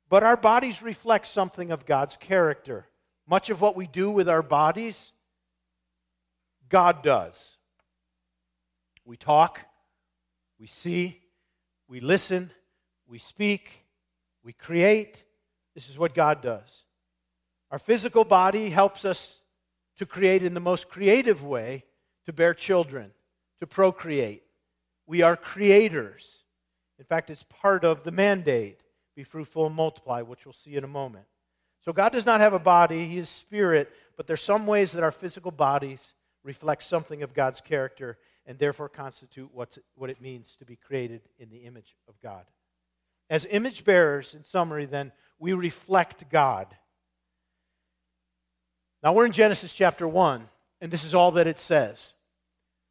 But 0.09 0.23
our 0.23 0.37
bodies 0.37 0.81
reflect 0.83 1.27
something 1.27 1.73
of 1.73 1.87
God's 1.87 2.17
character. 2.17 2.87
Much 3.29 3.51
of 3.51 3.61
what 3.61 3.77
we 3.77 3.87
do 3.87 4.11
with 4.11 4.29
our 4.29 4.43
bodies, 4.43 5.11
God 6.69 7.03
does. 7.03 7.57
We 9.05 9.17
talk, 9.17 9.61
we 10.61 10.67
see, 10.67 11.21
we 11.89 12.01
listen, 12.01 12.53
we 13.13 13.19
speak, 13.19 13.85
we 14.43 14.55
create. 14.55 15.23
This 15.75 15.91
is 15.91 15.99
what 15.99 16.15
God 16.15 16.41
does. 16.41 16.85
Our 17.71 17.79
physical 17.79 18.25
body 18.25 18.71
helps 18.71 19.05
us 19.05 19.39
to 19.99 20.07
create 20.07 20.43
in 20.43 20.55
the 20.55 20.61
most 20.61 20.89
creative 20.89 21.45
way 21.45 21.85
to 22.25 22.33
bear 22.33 22.55
children, 22.55 23.13
to 23.61 23.67
procreate. 23.67 24.43
We 25.07 25.21
are 25.21 25.37
creators. 25.37 26.27
In 26.99 27.05
fact, 27.05 27.29
it's 27.29 27.45
part 27.45 27.85
of 27.85 28.03
the 28.03 28.11
mandate 28.11 28.81
be 29.15 29.25
fruitful 29.25 29.67
and 29.67 29.75
multiply, 29.75 30.23
which 30.23 30.47
we'll 30.47 30.55
see 30.55 30.77
in 30.77 30.85
a 30.85 30.89
moment. 30.89 31.27
So, 31.85 31.93
God 31.93 32.13
does 32.13 32.25
not 32.25 32.41
have 32.41 32.55
a 32.55 32.59
body, 32.59 33.07
He 33.07 33.19
is 33.19 33.29
spirit, 33.29 33.91
but 34.17 34.27
there's 34.27 34.41
some 34.41 34.67
ways 34.67 34.93
that 34.93 35.03
our 35.03 35.13
physical 35.13 35.51
bodies 35.51 36.15
reflect 36.45 36.83
something 36.83 37.23
of 37.23 37.35
God's 37.35 37.61
character 37.61 38.17
and 38.47 38.59
therefore 38.59 38.89
constitute 38.89 39.51
what's, 39.53 39.79
what 39.97 40.09
it 40.09 40.23
means 40.23 40.57
to 40.61 40.65
be 40.65 40.77
created 40.77 41.21
in 41.39 41.51
the 41.51 41.59
image 41.59 41.95
of 42.09 42.19
God. 42.23 42.47
As 43.33 43.47
image 43.49 43.87
bearers, 43.87 44.35
in 44.35 44.45
summary, 44.45 44.85
then, 44.85 45.11
we 45.39 45.55
reflect 45.55 46.29
God. 46.29 46.67
Now 49.03 49.15
we're 49.15 49.25
in 49.25 49.33
Genesis 49.33 49.73
chapter 49.73 50.07
1, 50.07 50.47
and 50.83 50.93
this 50.93 51.03
is 51.03 51.15
all 51.15 51.33
that 51.33 51.47
it 51.47 51.59
says. 51.59 52.13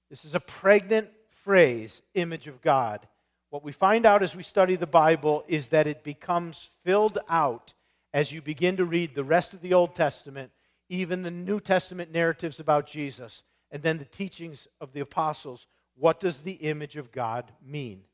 This 0.10 0.26
is 0.26 0.34
a 0.34 0.40
pregnant 0.40 1.10
phrase, 1.44 2.02
image 2.16 2.48
of 2.48 2.60
God. 2.60 3.08
What 3.52 3.64
we 3.64 3.72
find 3.72 4.04
out 4.04 4.24
as 4.24 4.36
we 4.36 4.42
study 4.42 4.76
the 4.76 4.88
Bible 4.88 5.44
is 5.48 5.68
that 5.68 5.86
it 5.86 6.04
becomes 6.04 6.72
filled 6.84 7.20
out 7.30 7.74
as 8.12 8.32
you 8.32 8.42
begin 8.42 8.78
to 8.78 8.86
read 8.86 9.14
the 9.14 9.24
rest 9.24 9.54
of 9.54 9.62
the 9.62 9.76
Old 9.76 9.94
Testament, 9.94 10.52
even 10.90 11.22
the 11.22 11.30
New 11.30 11.60
Testament 11.60 12.12
narratives 12.12 12.60
about 12.60 12.88
Jesus, 12.88 13.44
and 13.70 13.84
then 13.84 14.00
the 14.00 14.06
teachings 14.06 14.68
of 14.82 14.94
the 14.94 15.02
apostles. 15.02 15.68
What 15.96 16.20
does 16.20 16.40
the 16.40 16.54
image 16.54 16.98
of 16.98 17.12
God 17.12 17.52
mean? 17.64 18.06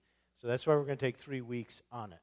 That's 0.48 0.66
why 0.66 0.76
we're 0.76 0.86
going 0.86 0.98
to 0.98 1.06
take 1.06 1.18
three 1.18 1.42
weeks 1.42 1.82
on 1.92 2.14
it. 2.14 2.20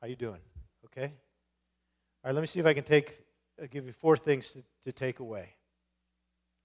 How 0.00 0.06
you 0.06 0.16
doing? 0.16 0.40
Okay? 0.86 1.06
All 1.06 2.28
right, 2.28 2.34
let 2.34 2.40
me 2.40 2.46
see 2.46 2.60
if 2.60 2.66
I 2.66 2.74
can 2.74 2.84
take, 2.84 3.18
uh, 3.60 3.66
give 3.70 3.86
you 3.86 3.92
four 3.92 4.16
things 4.16 4.52
to, 4.52 4.62
to 4.84 4.92
take 4.92 5.18
away, 5.18 5.48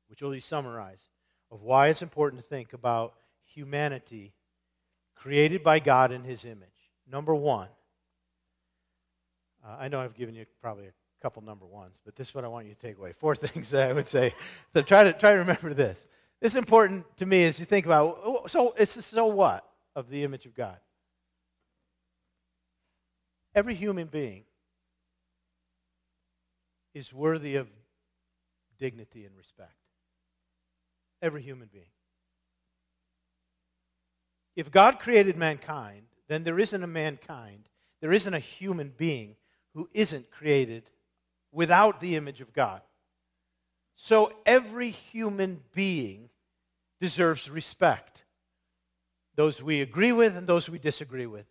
which 0.10 0.21
will 0.21 0.32
be 0.32 0.39
summarize 0.39 1.03
of 1.51 1.63
why 1.63 1.88
it's 1.88 2.01
important 2.01 2.41
to 2.41 2.47
think 2.47 2.73
about 2.73 3.13
humanity 3.45 4.34
created 5.15 5.63
by 5.63 5.79
God 5.79 6.12
in 6.12 6.23
His 6.23 6.45
image. 6.45 6.69
Number 7.12 7.34
one, 7.34 7.69
uh, 9.65 9.75
I 9.79 9.88
know 9.88 9.99
I've 9.99 10.15
given 10.15 10.36
you 10.36 10.45
probably 10.62 10.86
a 10.86 10.93
couple 11.21 11.41
number 11.41 11.65
ones, 11.65 11.95
but 12.05 12.15
this 12.15 12.29
is 12.29 12.36
what 12.36 12.45
I 12.45 12.47
want 12.47 12.67
you 12.67 12.75
to 12.75 12.79
take 12.79 12.97
away. 12.97 13.13
Four 13.13 13.36
things 13.36 13.71
that 13.71 13.89
I 13.89 13.93
would 13.93 14.08
say. 14.08 14.34
So 14.73 14.82
try 14.84 15.03
to 15.03 15.13
try 15.13 15.32
to 15.32 15.38
remember 15.38 15.73
this. 15.73 15.97
This 16.39 16.53
is 16.53 16.58
important 16.58 17.05
to 17.17 17.25
me 17.25 17.43
as 17.45 17.60
you 17.60 17.65
think 17.65 17.86
about. 17.86 18.19
Oh, 18.23 18.47
so 18.47 18.73
it's 18.77 19.03
so 19.03 19.25
what? 19.25 19.68
Of 20.00 20.10
the 20.10 20.24
image 20.24 20.46
of 20.46 20.56
God. 20.56 20.78
Every 23.54 23.76
human 23.76 24.08
being 24.08 24.44
is 26.94 27.14
worthy 27.14 27.58
of 27.58 27.68
dignity 28.80 29.26
and 29.26 29.36
respect. 29.36 29.76
Every 31.22 31.42
human 31.42 31.68
being. 31.72 31.92
If 34.56 34.72
God 34.72 35.00
created 35.00 35.36
mankind, 35.36 36.04
then 36.30 36.44
there 36.44 36.60
isn't 36.60 36.84
a 36.84 36.88
mankind, 36.88 37.68
there 38.02 38.14
isn't 38.14 38.34
a 38.34 38.40
human 38.40 38.94
being 38.96 39.36
who 39.74 39.90
isn't 39.94 40.32
created 40.32 40.84
without 41.52 42.00
the 42.00 42.16
image 42.16 42.40
of 42.40 42.54
God. 42.54 42.82
So 43.96 44.32
every 44.46 44.92
human 44.92 45.60
being 45.74 46.30
deserves 47.02 47.50
respect 47.50 48.18
those 49.39 49.63
we 49.63 49.80
agree 49.80 50.12
with 50.12 50.36
and 50.36 50.45
those 50.45 50.69
we 50.69 50.78
disagree 50.78 51.25
with. 51.25 51.45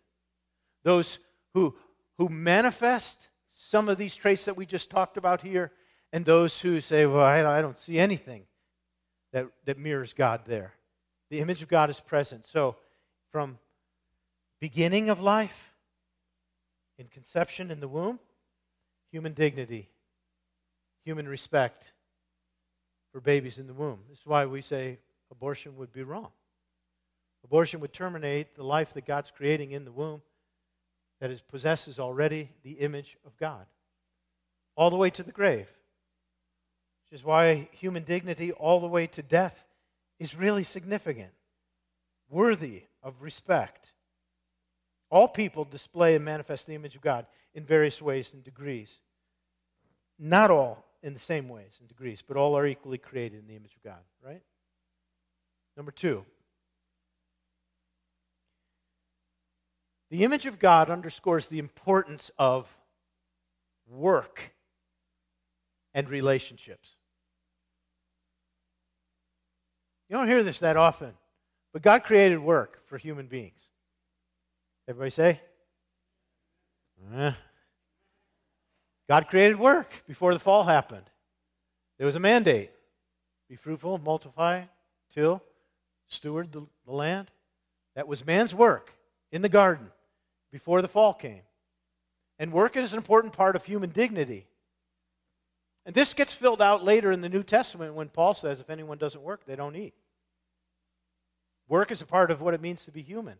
Those 0.83 1.17
who, 1.55 1.73
who 2.19 2.29
manifest 2.29 3.29
some 3.57 3.89
of 3.89 3.97
these 3.97 4.15
traits 4.15 4.45
that 4.45 4.55
we 4.55 4.67
just 4.67 4.91
talked 4.91 5.17
about 5.17 5.41
here, 5.41 5.71
and 6.13 6.23
those 6.23 6.61
who 6.61 6.81
say, 6.81 7.07
Well, 7.07 7.23
I, 7.23 7.63
don't 7.63 7.79
see 7.79 7.97
anything 7.97 8.43
that, 9.33 9.47
that 9.65 9.79
mirrors 9.79 10.13
God 10.13 10.41
there. 10.45 10.75
The 11.31 11.39
image 11.39 11.63
of 11.63 11.67
God 11.67 11.89
is 11.89 11.99
present. 11.99 12.45
So, 12.45 12.75
from 13.31 13.57
beginning 14.59 15.09
of 15.09 15.19
life, 15.19 15.73
in 16.99 17.07
conception 17.07 17.71
in 17.71 17.79
the 17.79 17.87
womb, 17.87 18.19
human 19.11 19.33
dignity, 19.33 19.89
human 21.05 21.27
respect 21.27 21.91
for 23.11 23.19
babies 23.19 23.57
in 23.57 23.65
the 23.65 23.73
womb. 23.73 24.01
This 24.11 24.19
is 24.19 24.27
why 24.27 24.45
we 24.45 24.61
say 24.61 24.99
abortion 25.31 25.75
would 25.77 25.91
be 25.91 26.03
wrong. 26.03 26.29
Abortion 27.43 27.79
would 27.79 27.93
terminate 27.93 28.55
the 28.55 28.63
life 28.63 28.93
that 28.93 29.05
God's 29.05 29.31
creating 29.31 29.71
in 29.71 29.85
the 29.85 29.91
womb 29.91 30.21
that 31.19 31.31
is, 31.31 31.41
possesses 31.41 31.99
already 31.99 32.49
the 32.63 32.73
image 32.73 33.17
of 33.25 33.35
God, 33.37 33.65
all 34.75 34.89
the 34.89 34.97
way 34.97 35.09
to 35.09 35.23
the 35.23 35.31
grave. 35.31 35.67
which 37.09 37.19
is 37.19 37.25
why 37.25 37.69
human 37.71 38.03
dignity 38.03 38.51
all 38.51 38.79
the 38.79 38.87
way 38.87 39.07
to 39.07 39.23
death 39.23 39.65
is 40.19 40.35
really 40.35 40.63
significant, 40.63 41.31
worthy 42.29 42.83
of 43.01 43.21
respect. 43.21 43.93
All 45.09 45.27
people 45.27 45.65
display 45.65 46.15
and 46.15 46.23
manifest 46.23 46.67
the 46.67 46.75
image 46.75 46.95
of 46.95 47.01
God 47.01 47.25
in 47.53 47.63
various 47.63 48.01
ways 48.01 48.33
and 48.33 48.43
degrees. 48.43 48.93
Not 50.19 50.51
all 50.51 50.85
in 51.01 51.13
the 51.13 51.19
same 51.19 51.49
ways 51.49 51.77
and 51.79 51.87
degrees, 51.87 52.21
but 52.25 52.37
all 52.37 52.55
are 52.55 52.67
equally 52.67 52.97
created 52.97 53.39
in 53.39 53.47
the 53.47 53.55
image 53.55 53.75
of 53.75 53.83
God, 53.83 54.01
right? 54.23 54.43
Number 55.75 55.91
two, 55.91 56.25
the 60.09 60.23
image 60.23 60.45
of 60.45 60.59
God 60.59 60.89
underscores 60.89 61.47
the 61.47 61.59
importance 61.59 62.31
of 62.37 62.67
work 63.87 64.53
and 65.93 66.09
relationships. 66.09 66.89
You 70.09 70.17
don't 70.17 70.27
hear 70.27 70.43
this 70.43 70.59
that 70.59 70.77
often, 70.77 71.13
but 71.73 71.83
God 71.83 72.03
created 72.03 72.39
work 72.39 72.81
for 72.87 72.97
human 72.97 73.27
beings. 73.27 73.61
Everybody 74.87 75.11
say? 75.11 75.41
Eh. 77.13 77.33
God 79.07 79.27
created 79.27 79.59
work 79.59 79.91
before 80.07 80.33
the 80.33 80.39
fall 80.39 80.63
happened. 80.63 81.09
There 81.97 82.05
was 82.05 82.15
a 82.15 82.19
mandate 82.19 82.71
be 83.49 83.55
fruitful, 83.55 83.97
multiply, 83.97 84.63
till, 85.11 85.41
steward 86.07 86.51
the, 86.51 86.67
the 86.85 86.91
land. 86.91 87.31
That 87.95 88.07
was 88.07 88.25
man's 88.25 88.53
work 88.53 88.93
in 89.31 89.41
the 89.41 89.49
garden 89.49 89.91
before 90.51 90.81
the 90.81 90.87
fall 90.87 91.13
came. 91.13 91.41
And 92.37 92.53
work 92.53 92.77
is 92.77 92.93
an 92.93 92.97
important 92.97 93.33
part 93.33 93.55
of 93.55 93.65
human 93.65 93.89
dignity. 93.89 94.47
And 95.85 95.95
this 95.95 96.13
gets 96.13 96.33
filled 96.33 96.61
out 96.61 96.83
later 96.83 97.11
in 97.11 97.21
the 97.21 97.29
New 97.29 97.43
Testament 97.43 97.93
when 97.93 98.09
Paul 98.09 98.33
says 98.33 98.59
if 98.59 98.69
anyone 98.69 98.97
doesn't 98.97 99.21
work, 99.21 99.45
they 99.45 99.55
don't 99.55 99.75
eat. 99.75 99.93
Work 101.67 101.91
is 101.91 102.01
a 102.01 102.05
part 102.05 102.31
of 102.31 102.41
what 102.41 102.53
it 102.53 102.61
means 102.61 102.85
to 102.85 102.91
be 102.91 103.01
human. 103.01 103.37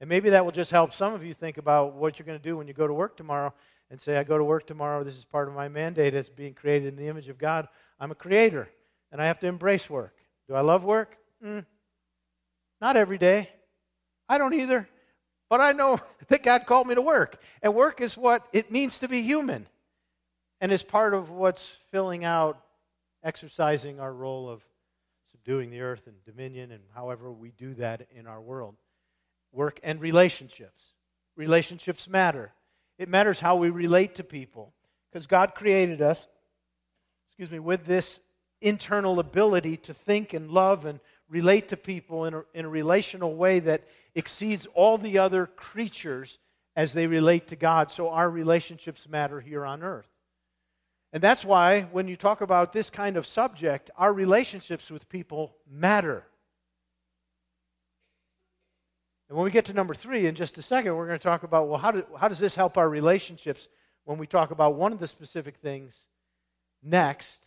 And 0.00 0.08
maybe 0.08 0.30
that 0.30 0.44
will 0.44 0.52
just 0.52 0.70
help 0.70 0.92
some 0.92 1.14
of 1.14 1.24
you 1.24 1.34
think 1.34 1.58
about 1.58 1.94
what 1.94 2.18
you're 2.18 2.26
going 2.26 2.38
to 2.38 2.42
do 2.42 2.56
when 2.56 2.68
you 2.68 2.74
go 2.74 2.86
to 2.86 2.94
work 2.94 3.16
tomorrow 3.16 3.52
and 3.90 4.00
say, 4.00 4.16
I 4.16 4.24
go 4.24 4.36
to 4.36 4.44
work 4.44 4.66
tomorrow. 4.66 5.04
This 5.04 5.16
is 5.16 5.24
part 5.24 5.48
of 5.48 5.54
my 5.54 5.68
mandate 5.68 6.14
as 6.14 6.28
being 6.28 6.54
created 6.54 6.88
in 6.88 6.96
the 6.96 7.08
image 7.08 7.28
of 7.28 7.38
God. 7.38 7.68
I'm 7.98 8.10
a 8.10 8.16
creator, 8.16 8.68
and 9.12 9.22
I 9.22 9.26
have 9.26 9.38
to 9.40 9.46
embrace 9.46 9.88
work. 9.88 10.14
Do 10.48 10.54
I 10.54 10.60
love 10.60 10.84
work? 10.84 11.16
Mm, 11.44 11.64
not 12.80 12.96
every 12.96 13.18
day. 13.18 13.48
I 14.28 14.38
don't 14.38 14.54
either. 14.54 14.88
But 15.48 15.60
I 15.60 15.72
know 15.72 15.98
that 16.28 16.42
God 16.42 16.66
called 16.66 16.86
me 16.86 16.94
to 16.94 17.02
work. 17.02 17.40
And 17.62 17.74
work 17.74 18.00
is 18.00 18.16
what 18.16 18.46
it 18.52 18.70
means 18.70 18.98
to 19.00 19.08
be 19.08 19.22
human 19.22 19.66
and 20.60 20.72
is 20.72 20.82
part 20.82 21.14
of 21.14 21.30
what's 21.30 21.76
filling 21.90 22.24
out, 22.24 22.58
exercising 23.22 24.00
our 24.00 24.12
role 24.12 24.48
of 24.48 24.62
subduing 25.30 25.70
the 25.70 25.80
earth 25.80 26.06
and 26.06 26.16
dominion 26.24 26.72
and 26.72 26.82
however 26.94 27.30
we 27.30 27.50
do 27.50 27.74
that 27.74 28.06
in 28.14 28.26
our 28.26 28.40
world. 28.40 28.74
Work 29.52 29.80
and 29.82 30.00
relationships. 30.00 30.84
Relationships 31.36 32.08
matter. 32.08 32.52
It 32.98 33.08
matters 33.08 33.38
how 33.38 33.56
we 33.56 33.70
relate 33.70 34.16
to 34.16 34.24
people 34.24 34.72
because 35.10 35.26
God 35.26 35.54
created 35.54 36.00
us, 36.00 36.26
excuse 37.28 37.50
me, 37.50 37.58
with 37.58 37.84
this 37.84 38.20
internal 38.60 39.20
ability 39.20 39.76
to 39.76 39.94
think 39.94 40.32
and 40.32 40.50
love 40.50 40.86
and 40.86 40.98
relate 41.28 41.68
to 41.68 41.76
people 41.76 42.24
in 42.24 42.34
a, 42.34 42.42
in 42.54 42.64
a 42.64 42.68
relational 42.68 43.34
way 43.34 43.58
that 43.60 43.84
exceeds 44.14 44.66
all 44.74 44.98
the 44.98 45.18
other 45.18 45.46
creatures 45.46 46.38
as 46.76 46.92
they 46.92 47.06
relate 47.06 47.48
to 47.48 47.56
God. 47.56 47.90
So 47.90 48.10
our 48.10 48.30
relationships 48.30 49.08
matter 49.08 49.40
here 49.40 49.64
on 49.64 49.82
earth. 49.82 50.08
And 51.12 51.22
that's 51.22 51.44
why 51.44 51.82
when 51.92 52.08
you 52.08 52.16
talk 52.16 52.40
about 52.40 52.72
this 52.72 52.90
kind 52.90 53.16
of 53.16 53.26
subject, 53.26 53.90
our 53.96 54.12
relationships 54.12 54.90
with 54.90 55.08
people 55.08 55.56
matter. 55.70 56.24
And 59.28 59.36
when 59.36 59.44
we 59.44 59.50
get 59.50 59.64
to 59.66 59.72
number 59.72 59.94
three 59.94 60.26
in 60.26 60.34
just 60.34 60.58
a 60.58 60.62
second, 60.62 60.94
we're 60.94 61.06
going 61.06 61.18
to 61.18 61.22
talk 61.22 61.42
about 61.42 61.68
well, 61.68 61.78
how, 61.78 61.90
do, 61.90 62.04
how 62.18 62.28
does 62.28 62.38
this 62.38 62.54
help 62.54 62.76
our 62.76 62.88
relationships 62.88 63.68
when 64.04 64.18
we 64.18 64.26
talk 64.26 64.50
about 64.50 64.74
one 64.74 64.92
of 64.92 65.00
the 65.00 65.08
specific 65.08 65.56
things 65.56 65.98
next 66.82 67.46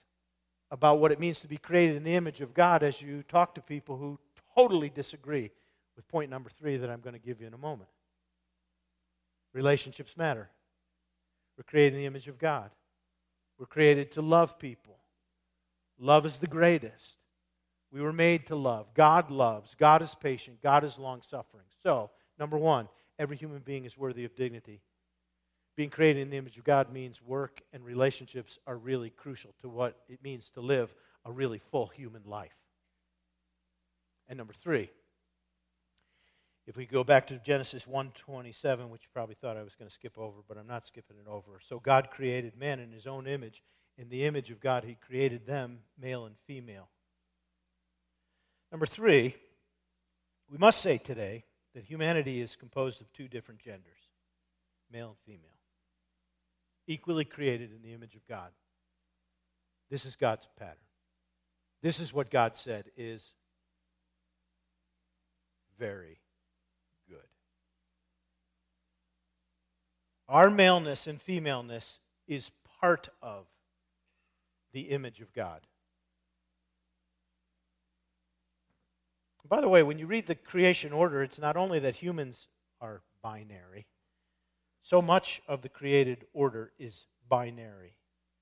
about 0.72 1.00
what 1.00 1.12
it 1.12 1.20
means 1.20 1.42
to 1.42 1.48
be 1.48 1.58
created 1.58 1.96
in 1.96 2.04
the 2.04 2.16
image 2.16 2.42
of 2.42 2.54
God 2.54 2.84
as 2.84 3.02
you 3.02 3.24
talk 3.24 3.56
to 3.56 3.62
people 3.62 3.98
who 3.98 4.20
totally 4.56 4.90
disagree 4.90 5.52
with 5.96 6.08
point 6.08 6.30
number 6.30 6.50
three 6.50 6.78
that 6.78 6.90
I'm 6.90 7.02
going 7.02 7.14
to 7.14 7.20
give 7.20 7.42
you 7.42 7.48
in 7.48 7.54
a 7.54 7.58
moment. 7.58 7.90
Relationships 9.54 10.16
matter. 10.16 10.50
We're 11.58 11.64
created 11.64 11.94
in 11.94 12.00
the 12.00 12.06
image 12.06 12.28
of 12.28 12.38
God. 12.38 12.70
We're 13.58 13.66
created 13.66 14.12
to 14.14 14.22
love 14.22 14.58
people. 14.60 14.98
Love 16.00 16.26
is 16.26 16.38
the 16.38 16.48
greatest. 16.48 17.18
We 17.92 18.02
were 18.02 18.14
made 18.14 18.48
to 18.48 18.56
love. 18.56 18.94
God 18.94 19.32
loves. 19.32 19.76
God 19.78 20.02
is 20.02 20.16
patient. 20.16 20.62
God 20.62 20.84
is 20.84 20.98
long 20.98 21.22
suffering. 21.30 21.66
So, 21.84 22.12
number 22.38 22.58
one, 22.58 22.88
every 23.18 23.36
human 23.36 23.60
being 23.60 23.86
is 23.86 23.98
worthy 23.98 24.24
of 24.24 24.36
dignity. 24.36 24.82
Being 25.80 25.90
created 25.90 26.24
in 26.24 26.30
the 26.30 26.36
image 26.36 26.58
of 26.58 26.66
God 26.66 26.92
means 26.92 27.22
work 27.22 27.62
and 27.72 27.86
relationships 27.86 28.60
are 28.68 28.76
really 28.76 29.12
crucial 29.12 29.52
to 29.62 29.70
what 29.70 29.96
it 30.10 30.22
means 30.22 30.50
to 30.50 30.60
live 30.60 30.94
a 31.24 31.32
really 31.32 31.60
full 31.72 31.88
human 31.88 32.22
life. 32.26 32.52
And 34.28 34.38
number 34.38 34.52
three, 34.52 34.90
if 36.68 36.76
we 36.76 36.86
go 36.86 37.06
back 37.06 37.28
to 37.28 37.38
Genesis 37.38 37.86
1:27, 37.86 38.90
which 38.90 39.04
you 39.04 39.10
probably 39.14 39.36
thought 39.36 39.56
I 39.56 39.64
was 39.64 39.76
going 39.76 39.88
to 39.88 39.94
skip 39.94 40.18
over, 40.18 40.42
but 40.50 40.58
I'm 40.58 40.68
not 40.68 40.86
skipping 40.86 41.16
it 41.18 41.30
over. 41.30 41.62
So 41.62 41.80
God 41.80 42.12
created 42.12 42.58
man 42.58 42.82
in 42.82 42.92
his 42.92 43.08
own 43.08 43.26
image. 43.26 43.64
In 43.98 44.10
the 44.10 44.26
image 44.26 44.52
of 44.52 44.60
God, 44.60 44.84
he 44.84 44.96
created 44.96 45.46
them, 45.46 45.80
male 45.98 46.26
and 46.26 46.36
female. 46.46 46.90
Number 48.70 48.86
three, 48.86 49.34
we 50.50 50.58
must 50.58 50.82
say 50.82 50.98
today 50.98 51.46
that 51.74 51.86
humanity 51.86 52.42
is 52.42 52.58
composed 52.58 53.00
of 53.00 53.14
two 53.14 53.30
different 53.30 53.62
genders, 53.62 54.10
male 54.92 55.08
and 55.08 55.20
female 55.20 55.59
equally 56.90 57.24
created 57.24 57.72
in 57.72 57.82
the 57.84 57.94
image 57.94 58.16
of 58.16 58.28
God. 58.28 58.50
This 59.92 60.06
is 60.06 60.16
God's 60.16 60.48
pattern. 60.58 60.76
This 61.82 62.00
is 62.00 62.12
what 62.12 62.32
God 62.32 62.56
said 62.56 62.86
is 62.98 63.34
very 65.78 66.20
good. 67.08 67.18
Our 70.28 70.50
maleness 70.50 71.08
and 71.08 71.22
femaleness 71.22 72.00
is 72.28 72.52
part 72.82 73.10
of 73.22 73.46
the 74.74 74.82
image 74.82 75.22
of 75.22 75.32
God. 75.34 75.62
By 79.48 79.62
the 79.62 79.70
way, 79.70 79.82
when 79.82 79.98
you 79.98 80.06
read 80.06 80.28
the 80.28 80.36
creation 80.36 80.92
order, 80.92 81.24
it's 81.24 81.40
not 81.40 81.58
only 81.58 81.80
that 81.80 81.96
humans 81.96 82.48
are 82.82 83.02
binary, 83.24 83.88
so 84.90 85.04
much 85.04 85.40
of 85.48 85.62
the 85.62 85.70
created 85.70 86.26
order 86.34 86.72
is 86.80 87.06
binary, 87.28 87.94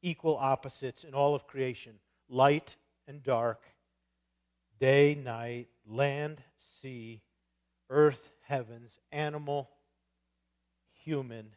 equal 0.02 0.38
opposites 0.38 1.04
in 1.04 1.14
all 1.14 1.36
of 1.36 1.46
creation 1.46 1.96
light 2.30 2.78
and 3.06 3.22
dark, 3.22 3.62
day, 4.80 5.14
night, 5.22 5.68
land, 5.86 6.42
sea, 6.82 7.22
earth, 7.90 8.32
heavens, 8.44 8.92
animal, 9.12 9.70
human, 11.04 11.48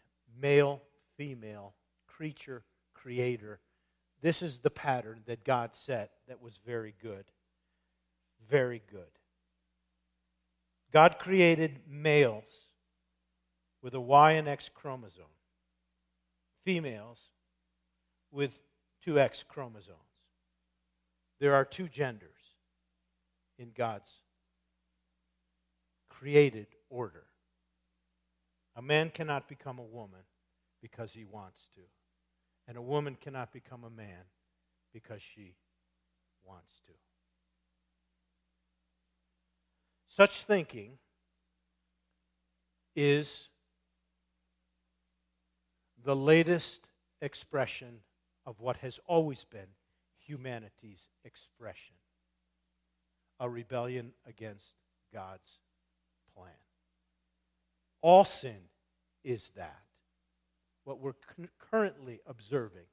male, 0.41 0.83
female, 1.17 1.75
creature, 2.09 2.65
creator. 2.93 3.61
This 4.23 4.43
is 4.43 4.59
the 4.59 4.71
pattern 4.71 5.21
that 5.27 5.45
God 5.45 5.71
set 5.73 6.11
that 6.27 6.43
was 6.43 6.59
very 6.67 6.95
good. 7.01 7.25
Very 8.49 8.83
good. 8.91 9.03
God 10.93 11.17
created 11.21 11.79
males 11.89 12.70
with 13.83 13.95
a 13.95 14.01
Y 14.01 14.33
and 14.33 14.49
X 14.49 14.71
chromosome, 14.73 15.25
females 16.65 17.19
with 18.31 18.59
two 19.03 19.19
X 19.19 19.45
chromosomes. 19.47 19.99
There 21.41 21.55
are 21.55 21.65
two 21.65 21.89
genders 21.89 22.31
in 23.59 23.71
God's 23.75 24.11
created 26.09 26.67
order. 26.91 27.25
A 28.77 28.83
man 28.83 29.11
cannot 29.11 29.49
become 29.49 29.79
a 29.79 29.83
woman 29.83 30.21
because 30.83 31.13
he 31.13 31.25
wants 31.25 31.61
to, 31.75 31.81
and 32.69 32.77
a 32.77 32.83
woman 32.83 33.17
cannot 33.21 33.53
become 33.53 33.85
a 33.85 33.91
man 33.91 34.25
because 34.93 35.21
she 35.23 35.55
wants 36.45 36.71
to. 36.87 36.93
Such 40.09 40.43
thinking 40.43 40.99
is 42.95 43.50
the 46.05 46.17
latest 46.17 46.81
expression 47.21 48.01
of 48.47 48.61
what 48.61 48.79
has 48.79 48.99
always 49.07 49.45
been 49.45 49.69
humanity's 50.19 51.09
expression 51.25 51.97
a 53.43 53.49
rebellion 53.49 54.13
against 54.27 54.75
God's 55.15 55.49
plan. 56.37 56.53
All 58.03 58.25
sin 58.25 58.69
is 59.25 59.51
that. 59.57 59.81
What 60.85 61.01
we're 61.01 61.15
currently 61.71 62.21
observing 62.27 62.85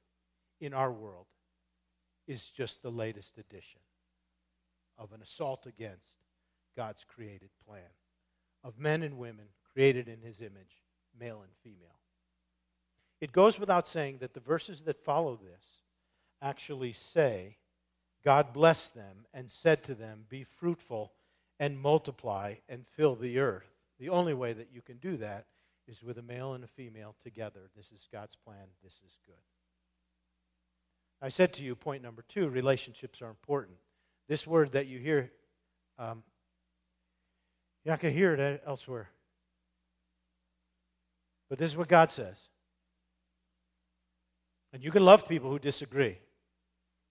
in 0.60 0.72
our 0.72 0.90
world 0.90 1.26
is 2.26 2.42
just 2.44 2.82
the 2.82 2.90
latest 2.90 3.36
edition 3.36 3.80
of 4.98 5.12
an 5.12 5.20
assault 5.22 5.66
against 5.66 6.18
God's 6.76 7.04
created 7.04 7.50
plan 7.66 7.82
of 8.64 8.78
men 8.78 9.02
and 9.02 9.18
women 9.18 9.46
created 9.72 10.08
in 10.08 10.20
his 10.20 10.40
image, 10.40 10.82
male 11.18 11.42
and 11.42 11.52
female. 11.62 11.98
It 13.20 13.32
goes 13.32 13.58
without 13.58 13.86
saying 13.86 14.18
that 14.18 14.34
the 14.34 14.40
verses 14.40 14.82
that 14.82 15.04
follow 15.04 15.36
this 15.36 15.64
actually 16.40 16.92
say, 16.92 17.56
God 18.24 18.52
blessed 18.52 18.94
them 18.94 19.26
and 19.34 19.50
said 19.50 19.82
to 19.84 19.94
them, 19.94 20.24
Be 20.28 20.44
fruitful 20.44 21.12
and 21.58 21.78
multiply 21.78 22.54
and 22.68 22.86
fill 22.96 23.16
the 23.16 23.38
earth. 23.38 23.68
The 23.98 24.10
only 24.10 24.34
way 24.34 24.52
that 24.52 24.68
you 24.72 24.82
can 24.82 24.98
do 24.98 25.16
that 25.16 25.46
is 25.88 26.02
with 26.02 26.18
a 26.18 26.22
male 26.22 26.54
and 26.54 26.62
a 26.62 26.68
female 26.68 27.16
together. 27.22 27.70
This 27.76 27.86
is 27.86 28.08
God's 28.12 28.36
plan. 28.36 28.66
This 28.84 28.94
is 29.04 29.16
good. 29.26 29.34
I 31.20 31.30
said 31.30 31.52
to 31.54 31.64
you, 31.64 31.74
point 31.74 32.02
number 32.02 32.22
two 32.28 32.48
relationships 32.48 33.20
are 33.22 33.30
important. 33.30 33.78
This 34.28 34.46
word 34.46 34.72
that 34.72 34.86
you 34.86 34.98
hear, 34.98 35.32
um, 35.98 36.22
you're 37.84 37.92
not 37.92 38.00
going 38.00 38.14
to 38.14 38.18
hear 38.18 38.34
it 38.34 38.62
elsewhere. 38.64 39.08
But 41.48 41.58
this 41.58 41.70
is 41.70 41.76
what 41.76 41.88
God 41.88 42.10
says. 42.10 42.36
And 44.72 44.84
you 44.84 44.90
can 44.90 45.04
love 45.04 45.28
people 45.28 45.50
who 45.50 45.58
disagree. 45.58 46.18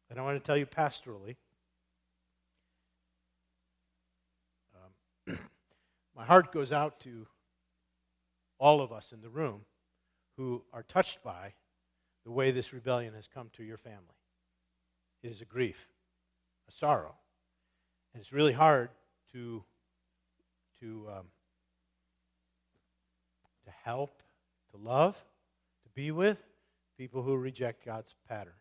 And 0.10 0.20
I 0.20 0.24
want 0.24 0.41
to 0.41 0.45
tell 0.45 0.58
you 0.58 0.66
pastorally. 0.66 1.36
Um, 5.28 5.39
my 6.16 6.26
heart 6.26 6.53
goes 6.53 6.72
out 6.72 6.99
to 7.01 7.26
all 8.60 8.82
of 8.82 8.91
us 8.91 9.12
in 9.12 9.22
the 9.22 9.30
room 9.30 9.62
who 10.38 10.64
are 10.72 10.84
touched 10.84 11.24
by 11.24 11.53
the 12.26 12.32
way 12.32 12.51
this 12.51 12.74
rebellion 12.74 13.14
has 13.14 13.28
come 13.28 13.49
to 13.53 13.64
your 13.64 13.78
family. 13.78 14.01
It 15.24 15.32
is 15.32 15.41
a 15.41 15.45
grief, 15.45 15.88
a 16.70 16.72
sorrow. 16.72 17.16
And 18.14 18.22
it's 18.22 18.32
really 18.32 18.53
hard 18.53 18.89
to, 19.32 19.64
to, 20.80 21.08
um, 21.10 21.26
to 23.66 23.72
help, 23.84 24.22
to 24.72 24.78
love, 24.78 25.16
to 25.84 25.89
be 25.95 26.12
with 26.12 26.38
people 26.97 27.21
who 27.21 27.35
reject 27.35 27.85
God's 27.85 28.15
pattern. 28.27 28.53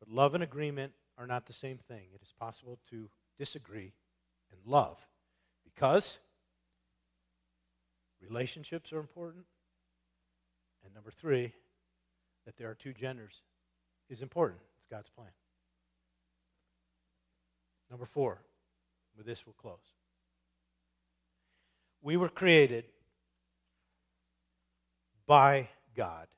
But 0.00 0.08
love 0.10 0.34
and 0.34 0.42
agreement 0.42 0.92
are 1.18 1.26
not 1.26 1.46
the 1.46 1.52
same 1.52 1.78
thing. 1.88 2.04
It 2.14 2.22
is 2.22 2.32
possible 2.38 2.78
to 2.90 3.08
disagree 3.38 3.92
and 4.50 4.60
love 4.66 4.98
because 5.64 6.18
relationships 8.22 8.92
are 8.92 8.98
important. 8.98 9.44
And 10.84 10.94
number 10.94 11.10
three, 11.10 11.52
that 12.44 12.56
there 12.56 12.70
are 12.70 12.74
two 12.74 12.92
genders 12.92 13.42
is 14.08 14.22
important. 14.22 14.60
It's 14.78 14.86
God's 14.88 15.08
plan. 15.08 15.28
Number 17.90 18.06
four, 18.06 18.38
with 19.16 19.26
this 19.26 19.44
we'll 19.46 19.54
close. 19.54 19.78
We 22.02 22.16
were 22.16 22.28
created 22.28 22.84
by 25.26 25.68
God 25.96 26.28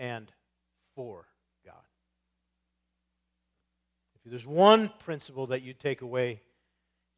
and 0.00 0.32
for 0.96 1.28
God. 1.64 1.74
If 4.24 4.30
there's 4.30 4.46
one 4.46 4.90
principle 4.98 5.48
that 5.48 5.62
you 5.62 5.74
take 5.74 6.00
away, 6.00 6.40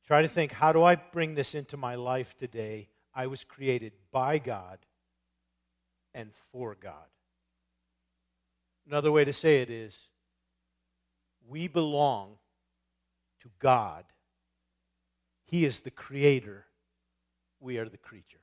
try 0.07 0.21
to 0.21 0.29
think 0.29 0.53
how 0.53 0.73
do 0.73 0.83
I 0.83 0.97
bring 0.97 1.35
this 1.35 1.55
into 1.55 1.77
my 1.77 1.95
life 1.95 2.35
today? 2.39 2.89
I 3.15 3.29
was 3.29 3.45
created 3.45 3.93
by 4.11 4.39
God 4.39 4.79
and 6.13 6.31
for 6.51 6.75
God. 6.75 6.95
Another 8.87 9.13
way 9.13 9.25
to 9.25 9.33
say 9.33 9.63
it 9.63 9.71
is 9.71 9.97
we 11.49 11.69
belong 11.69 12.35
to 13.43 13.49
God. 13.61 14.05
He 15.45 15.65
is 15.65 15.81
the 15.83 15.91
creator, 15.91 16.67
we 17.61 17.79
are 17.79 17.89
the 17.89 17.97
creature. 17.97 18.42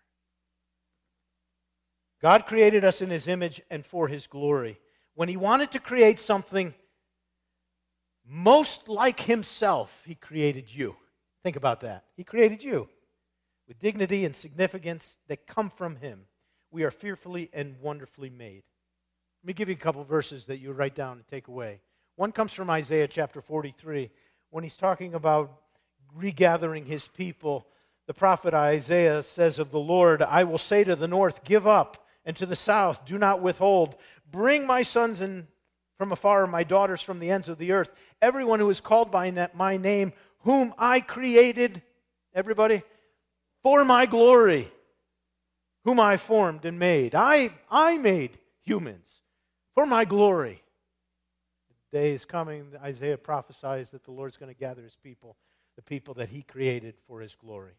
God 2.22 2.45
created 2.45 2.84
us 2.84 3.01
in 3.01 3.09
His 3.09 3.28
image 3.28 3.61
and 3.70 3.86
for 3.86 4.07
His 4.07 4.28
glory. 4.28 4.80
When 5.15 5.30
He 5.30 5.38
wanted 5.38 5.72
to 5.72 5.80
create 5.80 6.20
something 6.20 6.74
most 8.28 8.88
like 8.88 9.20
Himself, 9.20 10.03
He 10.05 10.15
created 10.15 10.74
you. 10.74 10.95
Think 11.43 11.55
about 11.55 11.82
that. 11.82 12.05
He 12.17 12.24
created 12.24 12.63
you 12.63 12.89
with 13.67 13.80
dignity 13.80 14.26
and 14.26 14.36
significance 14.36 15.15
that 15.28 15.47
come 15.47 15.70
from 15.70 15.95
Him. 15.95 16.26
We 16.72 16.84
are 16.84 16.91
fearfully 16.91 17.49
and 17.53 17.76
wonderfully 17.82 18.30
made. 18.30 18.63
Let 19.41 19.47
me 19.47 19.53
give 19.53 19.70
you 19.70 19.76
a 19.76 19.78
couple 19.78 20.03
verses 20.03 20.45
that 20.47 20.59
you 20.59 20.74
write 20.74 20.95
down 20.95 21.13
and 21.13 21.28
take 21.28 21.47
away. 21.47 21.80
One 22.17 22.34
comes 22.34 22.51
from 22.51 22.70
Isaiah 22.70 23.07
chapter 23.07 23.41
43 23.41 24.09
when 24.49 24.65
he's 24.65 24.76
talking 24.76 25.13
about 25.13 25.61
regathering 26.13 26.86
his 26.86 27.07
people. 27.07 27.65
The 28.07 28.13
prophet 28.13 28.53
Isaiah 28.53 29.24
says 29.24 29.57
of 29.57 29.72
the 29.72 29.80
Lord, 29.80 30.22
I 30.22 30.43
will 30.43 30.57
say 30.57 30.84
to 30.84 30.97
the 30.97 31.07
north, 31.07 31.45
Give 31.45 31.65
up, 31.65 31.99
and 32.30 32.38
to 32.38 32.45
the 32.45 32.55
south, 32.55 33.05
Do 33.05 33.17
not 33.17 33.41
withhold. 33.41 33.95
Bring 34.30 34.67
my 34.67 34.84
sons 34.84 35.19
in 35.19 35.47
from 35.97 36.11
afar, 36.11 36.45
my 36.45 36.63
daughters 36.63 37.01
from 37.01 37.17
the 37.17 37.32
ends 37.32 37.49
of 37.49 37.57
the 37.57 37.71
earth. 37.71 37.89
Everyone 38.21 38.59
who 38.59 38.69
is 38.69 38.80
called 38.80 39.09
by 39.09 39.49
my 39.55 39.77
name, 39.77 40.13
whom 40.41 40.71
I 40.77 40.99
created, 40.99 41.82
everybody, 42.36 42.84
for 43.63 43.84
my 43.84 44.05
glory, 44.05 44.71
whom 45.86 45.99
I 45.99 46.17
formed 46.17 46.65
and 46.65 46.77
made. 46.77 47.15
I, 47.15 47.49
I 47.67 47.97
made 47.97 48.38
humans 48.61 49.09
for 49.73 49.88
my 49.88 50.05
glory. 50.05 50.61
The 51.89 51.97
day 51.97 52.11
is 52.11 52.25
coming, 52.25 52.73
Isaiah 52.80 53.17
prophesies 53.17 53.89
that 53.89 54.03
the 54.03 54.11
Lord's 54.11 54.38
going 54.38 54.53
to 54.53 54.59
gather 54.59 54.84
his 54.84 54.95
people, 55.01 55.36
the 55.77 55.82
people 55.82 56.13
that 56.13 56.30
he 56.30 56.43
created 56.43 56.93
for 57.07 57.21
his 57.21 57.34
glory. 57.34 57.73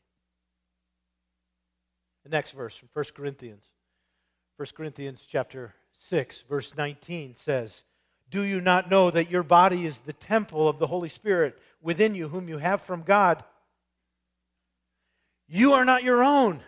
The 2.25 2.31
next 2.31 2.51
verse 2.51 2.75
from 2.75 2.89
1 2.93 3.05
Corinthians. 3.15 3.63
1 4.61 4.67
Corinthians 4.77 5.27
chapter 5.27 5.75
6, 6.11 6.45
verse 6.47 6.77
19 6.77 7.35
says, 7.35 7.83
Do 8.29 8.43
you 8.43 8.61
not 8.61 8.91
know 8.91 9.11
that 9.11 9.31
your 9.31 9.43
body 9.43 9.87
is 9.87 10.01
the 10.01 10.13
temple 10.13 10.69
of 10.69 10.79
the 10.79 10.87
Holy 10.87 11.09
Spirit 11.09 11.59
within 11.81 12.15
you, 12.15 12.29
whom 12.29 12.47
you 12.47 12.59
have 12.59 12.83
from 12.83 13.01
God? 13.01 13.43
You 15.49 15.73
are 15.73 15.87
not 15.87 16.05
your 16.05 16.23
own. 16.23 16.63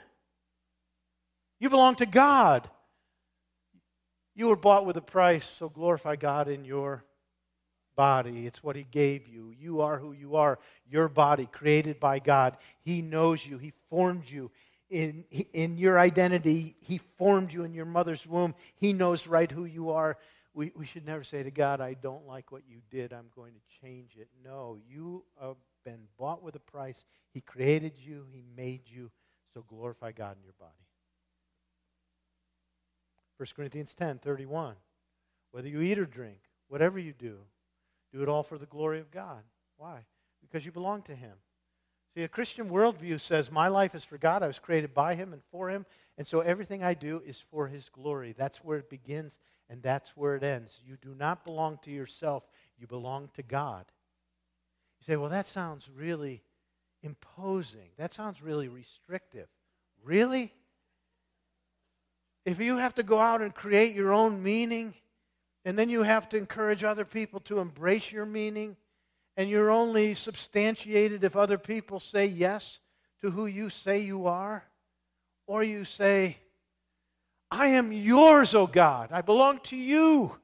You 1.59 1.69
belong 1.69 1.97
to 1.97 2.07
God. 2.07 2.67
You 4.35 4.49
were 4.49 4.57
bought 4.57 4.87
with 4.87 4.97
a 4.97 5.03
price, 5.03 5.47
so 5.59 5.69
glorify 5.69 6.17
God 6.17 6.49
in 6.49 6.65
your 6.65 7.05
body. 7.95 8.47
It's 8.47 8.63
what 8.63 8.75
He 8.75 8.87
gave 8.91 9.29
you. 9.29 9.53
You 9.61 9.83
are 9.83 9.99
who 9.99 10.13
you 10.13 10.37
are. 10.37 10.59
Your 10.91 11.09
body, 11.09 11.45
created 11.45 12.01
by 12.01 12.21
God. 12.21 12.57
He 12.81 13.03
knows 13.03 13.45
you, 13.45 13.59
He 13.59 13.75
formed 13.91 14.31
you. 14.31 14.51
In, 14.93 15.25
in 15.55 15.79
your 15.79 15.99
identity, 15.99 16.77
He 16.81 16.99
formed 17.17 17.53
you 17.53 17.65
in 17.65 17.73
your 17.73 17.87
mother's 17.87 18.27
womb. 18.27 18.55
He 18.75 18.93
knows 18.93 19.27
right 19.27 19.51
who 19.51 19.65
you 19.65 19.91
are. 19.91 20.19
We, 20.53 20.71
we 20.77 20.85
should 20.85 21.07
never 21.07 21.25
say 21.25 21.43
to 21.43 21.51
God, 21.51 21.81
I 21.81 21.95
don't 21.95 22.27
like 22.27 22.53
what 22.53 22.63
you 22.69 22.83
did. 22.91 23.15
I'm 23.15 23.31
going 23.35 23.55
to 23.55 23.87
change 23.87 24.17
it. 24.19 24.29
No, 24.45 24.77
you 24.87 25.25
have 25.41 25.57
been 25.83 26.09
bought 26.19 26.43
with 26.43 26.57
a 26.57 26.61
price. 26.61 27.03
He 27.33 27.41
created 27.41 27.95
you, 27.97 28.27
He 28.31 28.45
made 28.55 28.83
you. 28.85 29.11
So 29.55 29.65
glorify 29.67 30.13
God 30.13 30.37
in 30.37 30.45
your 30.45 30.55
body. 30.59 30.73
1 33.39 33.47
Corinthians 33.57 33.95
10 33.95 34.19
31. 34.19 34.75
Whether 35.53 35.69
you 35.69 35.81
eat 35.81 35.99
or 35.99 36.07
drink, 36.07 36.39
whatever 36.69 36.99
you 36.99 37.13
do, 37.13 37.39
do 38.13 38.23
it 38.23 38.29
all 38.29 38.43
for 38.43 38.59
the 38.59 38.67
glory 38.67 39.01
of 39.01 39.11
God. 39.11 39.43
Why? 39.79 40.05
Because 40.43 40.65
you 40.65 40.73
belong 40.73 41.03
to 41.03 41.15
Him. 41.15 41.33
See, 42.15 42.23
a 42.23 42.29
Christian 42.29 42.69
worldview 42.69 43.21
says, 43.21 43.51
My 43.51 43.69
life 43.69 43.95
is 43.95 44.05
for 44.05 44.19
God. 44.19 44.43
I 44.43 44.47
was 44.47 44.59
created 44.59 44.93
by 44.93 45.15
Him 45.15 45.33
and 45.33 45.43
for 45.51 45.71
Him. 45.71 45.87
And 46.19 46.27
so 46.27 46.41
everything 46.41 46.85
I 46.85 46.95
do 46.95 47.23
is 47.27 47.43
for 47.51 47.69
His 47.69 47.89
glory. 47.89 48.35
That's 48.37 48.59
where 48.59 48.79
it 48.79 48.91
begins 48.91 49.39
and 49.71 49.83
that's 49.83 50.11
where 50.17 50.37
it 50.37 50.43
ends. 50.43 50.81
You 50.87 50.97
do 51.01 51.15
not 51.15 51.45
belong 51.45 51.79
to 51.85 51.91
yourself, 51.91 52.43
you 52.79 52.87
belong 52.87 53.31
to 53.35 53.43
God. 53.43 53.87
You 55.01 55.07
say, 55.07 55.17
Well, 55.17 55.31
that 55.31 55.47
sounds 55.47 55.89
really 55.89 56.43
imposing. 57.03 57.89
That 57.97 58.13
sounds 58.13 58.43
really 58.43 58.69
restrictive. 58.69 59.49
Really? 60.05 60.53
if 62.45 62.61
you 62.61 62.77
have 62.77 62.95
to 62.95 63.03
go 63.03 63.19
out 63.19 63.41
and 63.41 63.55
create 63.55 63.95
your 63.95 64.13
own 64.13 64.43
meaning, 64.43 64.95
and 65.65 65.79
then 65.79 65.89
you 65.89 66.03
have 66.03 66.29
to 66.31 66.37
encourage 66.37 66.83
other 66.83 67.05
people 67.05 67.41
to 67.41 67.61
embrace 67.61 68.11
your 68.11 68.27
meaning, 68.27 68.77
and 69.37 69.49
you're 69.49 69.71
only 69.71 70.15
substantiated 70.15 71.25
if 71.25 71.37
other 71.37 71.59
people 71.59 72.01
say 72.01 72.27
yes 72.27 72.79
to 73.23 73.31
who 73.31 73.47
you 73.47 73.71
say 73.71 74.01
you 74.01 74.27
are, 74.27 74.65
or 75.47 75.63
you 75.63 75.85
say, 75.85 76.39
I 77.51 77.69
am 77.69 77.93
yours, 77.93 78.55
O 78.55 78.67
God. 78.67 79.11
I 79.13 79.21
belong 79.21 79.59
to 79.65 79.77
you. 79.77 80.35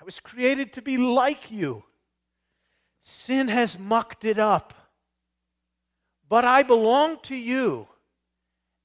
I 0.00 0.04
was 0.04 0.18
created 0.18 0.72
to 0.74 0.82
be 0.82 0.96
like 0.96 1.50
you. 1.50 1.84
Sin 3.02 3.48
has 3.48 3.78
mucked 3.78 4.24
it 4.24 4.38
up. 4.38 4.74
But 6.28 6.44
I 6.44 6.62
belong 6.62 7.18
to 7.24 7.36
you. 7.36 7.86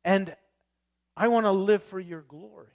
And 0.03 0.35
I 1.17 1.27
want 1.27 1.45
to 1.45 1.51
live 1.51 1.83
for 1.83 1.99
your 1.99 2.21
glory. 2.21 2.67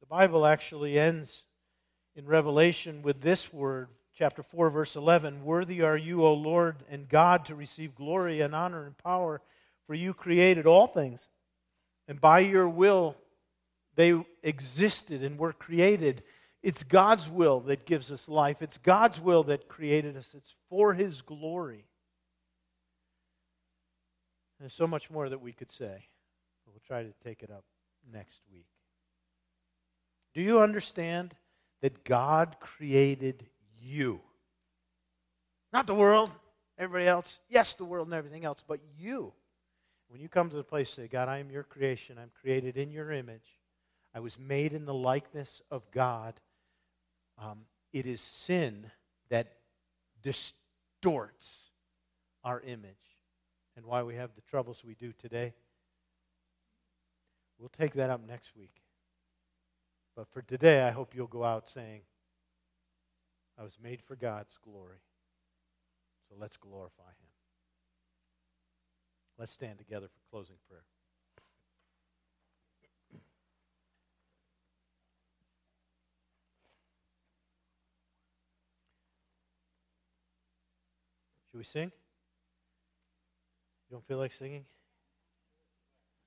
The 0.00 0.06
Bible 0.06 0.44
actually 0.44 0.98
ends 0.98 1.43
in 2.16 2.26
Revelation 2.26 3.02
with 3.02 3.20
this 3.20 3.52
word, 3.52 3.88
chapter 4.16 4.42
4, 4.42 4.70
verse 4.70 4.96
11 4.96 5.44
Worthy 5.44 5.82
are 5.82 5.96
you, 5.96 6.24
O 6.24 6.32
Lord 6.34 6.76
and 6.90 7.08
God, 7.08 7.44
to 7.46 7.54
receive 7.54 7.94
glory 7.94 8.40
and 8.40 8.54
honor 8.54 8.86
and 8.86 8.96
power, 8.98 9.40
for 9.86 9.94
you 9.94 10.14
created 10.14 10.66
all 10.66 10.86
things, 10.86 11.28
and 12.08 12.20
by 12.20 12.40
your 12.40 12.68
will 12.68 13.16
they 13.96 14.24
existed 14.42 15.22
and 15.22 15.38
were 15.38 15.52
created. 15.52 16.22
It's 16.62 16.82
God's 16.82 17.28
will 17.28 17.60
that 17.60 17.84
gives 17.84 18.10
us 18.10 18.28
life. 18.28 18.62
It's 18.62 18.78
God's 18.78 19.20
will 19.20 19.44
that 19.44 19.68
created 19.68 20.16
us. 20.16 20.34
It's 20.36 20.54
for 20.70 20.94
His 20.94 21.20
glory. 21.20 21.84
There's 24.58 24.72
so 24.72 24.86
much 24.86 25.10
more 25.10 25.28
that 25.28 25.42
we 25.42 25.52
could 25.52 25.70
say. 25.70 26.06
We'll 26.66 26.80
try 26.86 27.02
to 27.02 27.12
take 27.22 27.42
it 27.42 27.50
up 27.50 27.64
next 28.12 28.40
week. 28.52 28.66
Do 30.34 30.40
you 30.40 30.60
understand 30.60 31.34
that 31.84 32.02
God 32.02 32.56
created 32.60 33.44
you? 33.78 34.18
Not 35.70 35.86
the 35.86 35.94
world, 35.94 36.30
everybody 36.78 37.06
else. 37.06 37.40
Yes, 37.50 37.74
the 37.74 37.84
world 37.84 38.06
and 38.06 38.14
everything 38.14 38.46
else, 38.46 38.64
but 38.66 38.80
you. 38.98 39.34
When 40.08 40.18
you 40.18 40.30
come 40.30 40.48
to 40.48 40.56
the 40.56 40.64
place, 40.64 40.88
say, 40.88 41.08
God, 41.08 41.28
I 41.28 41.40
am 41.40 41.50
your 41.50 41.62
creation. 41.62 42.16
I'm 42.18 42.30
created 42.40 42.78
in 42.78 42.90
your 42.90 43.12
image. 43.12 43.60
I 44.14 44.20
was 44.20 44.38
made 44.38 44.72
in 44.72 44.86
the 44.86 44.94
likeness 44.94 45.60
of 45.70 45.82
God. 45.90 46.32
Um, 47.36 47.66
it 47.92 48.06
is 48.06 48.22
sin 48.22 48.90
that 49.28 49.52
distorts 50.22 51.58
our 52.44 52.62
image 52.62 53.18
and 53.76 53.84
why 53.84 54.04
we 54.04 54.14
have 54.14 54.30
the 54.34 54.42
troubles 54.48 54.82
we 54.86 54.94
do 54.94 55.12
today. 55.20 55.52
We'll 57.58 57.68
take 57.78 57.92
that 57.92 58.08
up 58.08 58.26
next 58.26 58.56
week. 58.56 58.83
But 60.16 60.28
for 60.28 60.42
today, 60.42 60.82
I 60.82 60.90
hope 60.90 61.14
you'll 61.14 61.26
go 61.26 61.44
out 61.44 61.68
saying, 61.68 62.02
I 63.58 63.62
was 63.62 63.76
made 63.82 64.00
for 64.02 64.16
God's 64.16 64.56
glory. 64.62 64.98
So 66.28 66.36
let's 66.38 66.56
glorify 66.56 67.02
Him. 67.02 67.28
Let's 69.38 69.52
stand 69.52 69.78
together 69.78 70.06
for 70.06 70.30
closing 70.30 70.56
prayer. 70.68 70.84
Should 81.50 81.58
we 81.58 81.64
sing? 81.64 81.92
You 83.88 83.92
don't 83.92 84.06
feel 84.06 84.18
like 84.18 84.32
singing? 84.32 84.64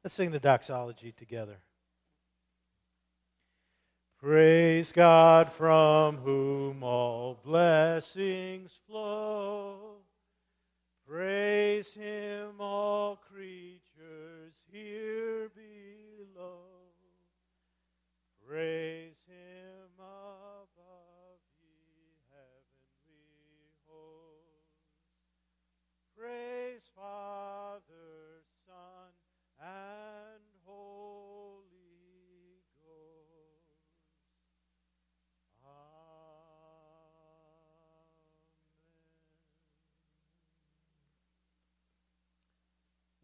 Let's 0.03 0.15
sing 0.15 0.31
the 0.31 0.39
doxology 0.39 1.11
together. 1.11 1.57
Praise 4.19 4.91
God 4.91 5.53
from 5.53 6.17
whom 6.17 6.81
all 6.83 7.39
blessings 7.45 8.71
flow. 8.87 9.97
Praise 11.07 11.93
Him, 11.93 12.59
all 12.59 13.17
creatures 13.17 14.55
here 14.71 15.49
below. 15.53 15.86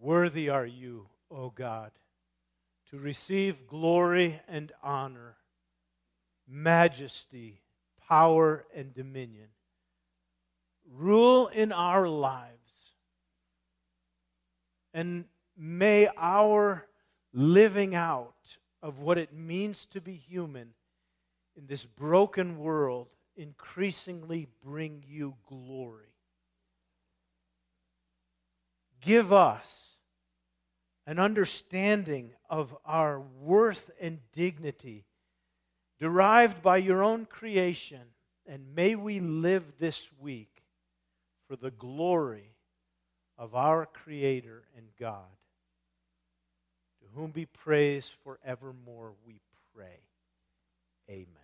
Worthy 0.04 0.50
are 0.50 0.66
you, 0.66 1.08
O 1.32 1.50
God, 1.50 1.92
to 2.90 3.00
receive 3.00 3.68
glory 3.68 4.42
and 4.50 4.70
honor, 4.84 5.38
majesty, 6.46 7.62
power, 8.10 8.66
and 8.76 8.94
dominion. 8.94 9.48
Rule 10.92 11.48
in 11.48 11.72
our 11.72 12.06
lives. 12.10 12.52
And 14.94 15.24
may 15.58 16.10
our 16.18 16.86
living 17.32 17.96
out 17.96 18.58
of 18.82 19.00
what 19.00 19.18
it 19.18 19.34
means 19.34 19.86
to 19.86 20.02
be 20.02 20.16
human 20.16 20.74
in 21.56 21.66
this 21.66 21.86
broken 21.86 22.58
world 22.60 23.08
increasingly 23.38 24.50
bring 24.62 25.02
you 25.08 25.36
glory. 25.48 26.14
Give 29.00 29.32
us 29.32 29.93
an 31.06 31.20
understanding 31.20 32.32
of 32.50 32.76
our 32.86 33.20
worth 33.42 33.92
and 34.00 34.20
dignity 34.32 35.06
derived 36.00 36.62
by 36.62 36.78
your 36.78 37.04
own 37.04 37.26
creation, 37.26 38.02
and 38.48 38.76
may 38.76 38.96
we 38.96 39.20
live 39.20 39.64
this 39.80 40.08
week 40.20 40.64
for 41.48 41.56
the 41.56 41.72
glory 41.72 42.52
of 43.38 43.56
our 43.56 43.86
Creator 43.86 44.64
and 44.78 44.86
God, 45.00 45.38
to 47.02 47.08
whom 47.14 47.32
be 47.32 47.46
praise 47.46 48.12
forevermore, 48.24 49.14
we 49.26 49.40
pray. 49.76 50.00
Amen. 51.10 51.43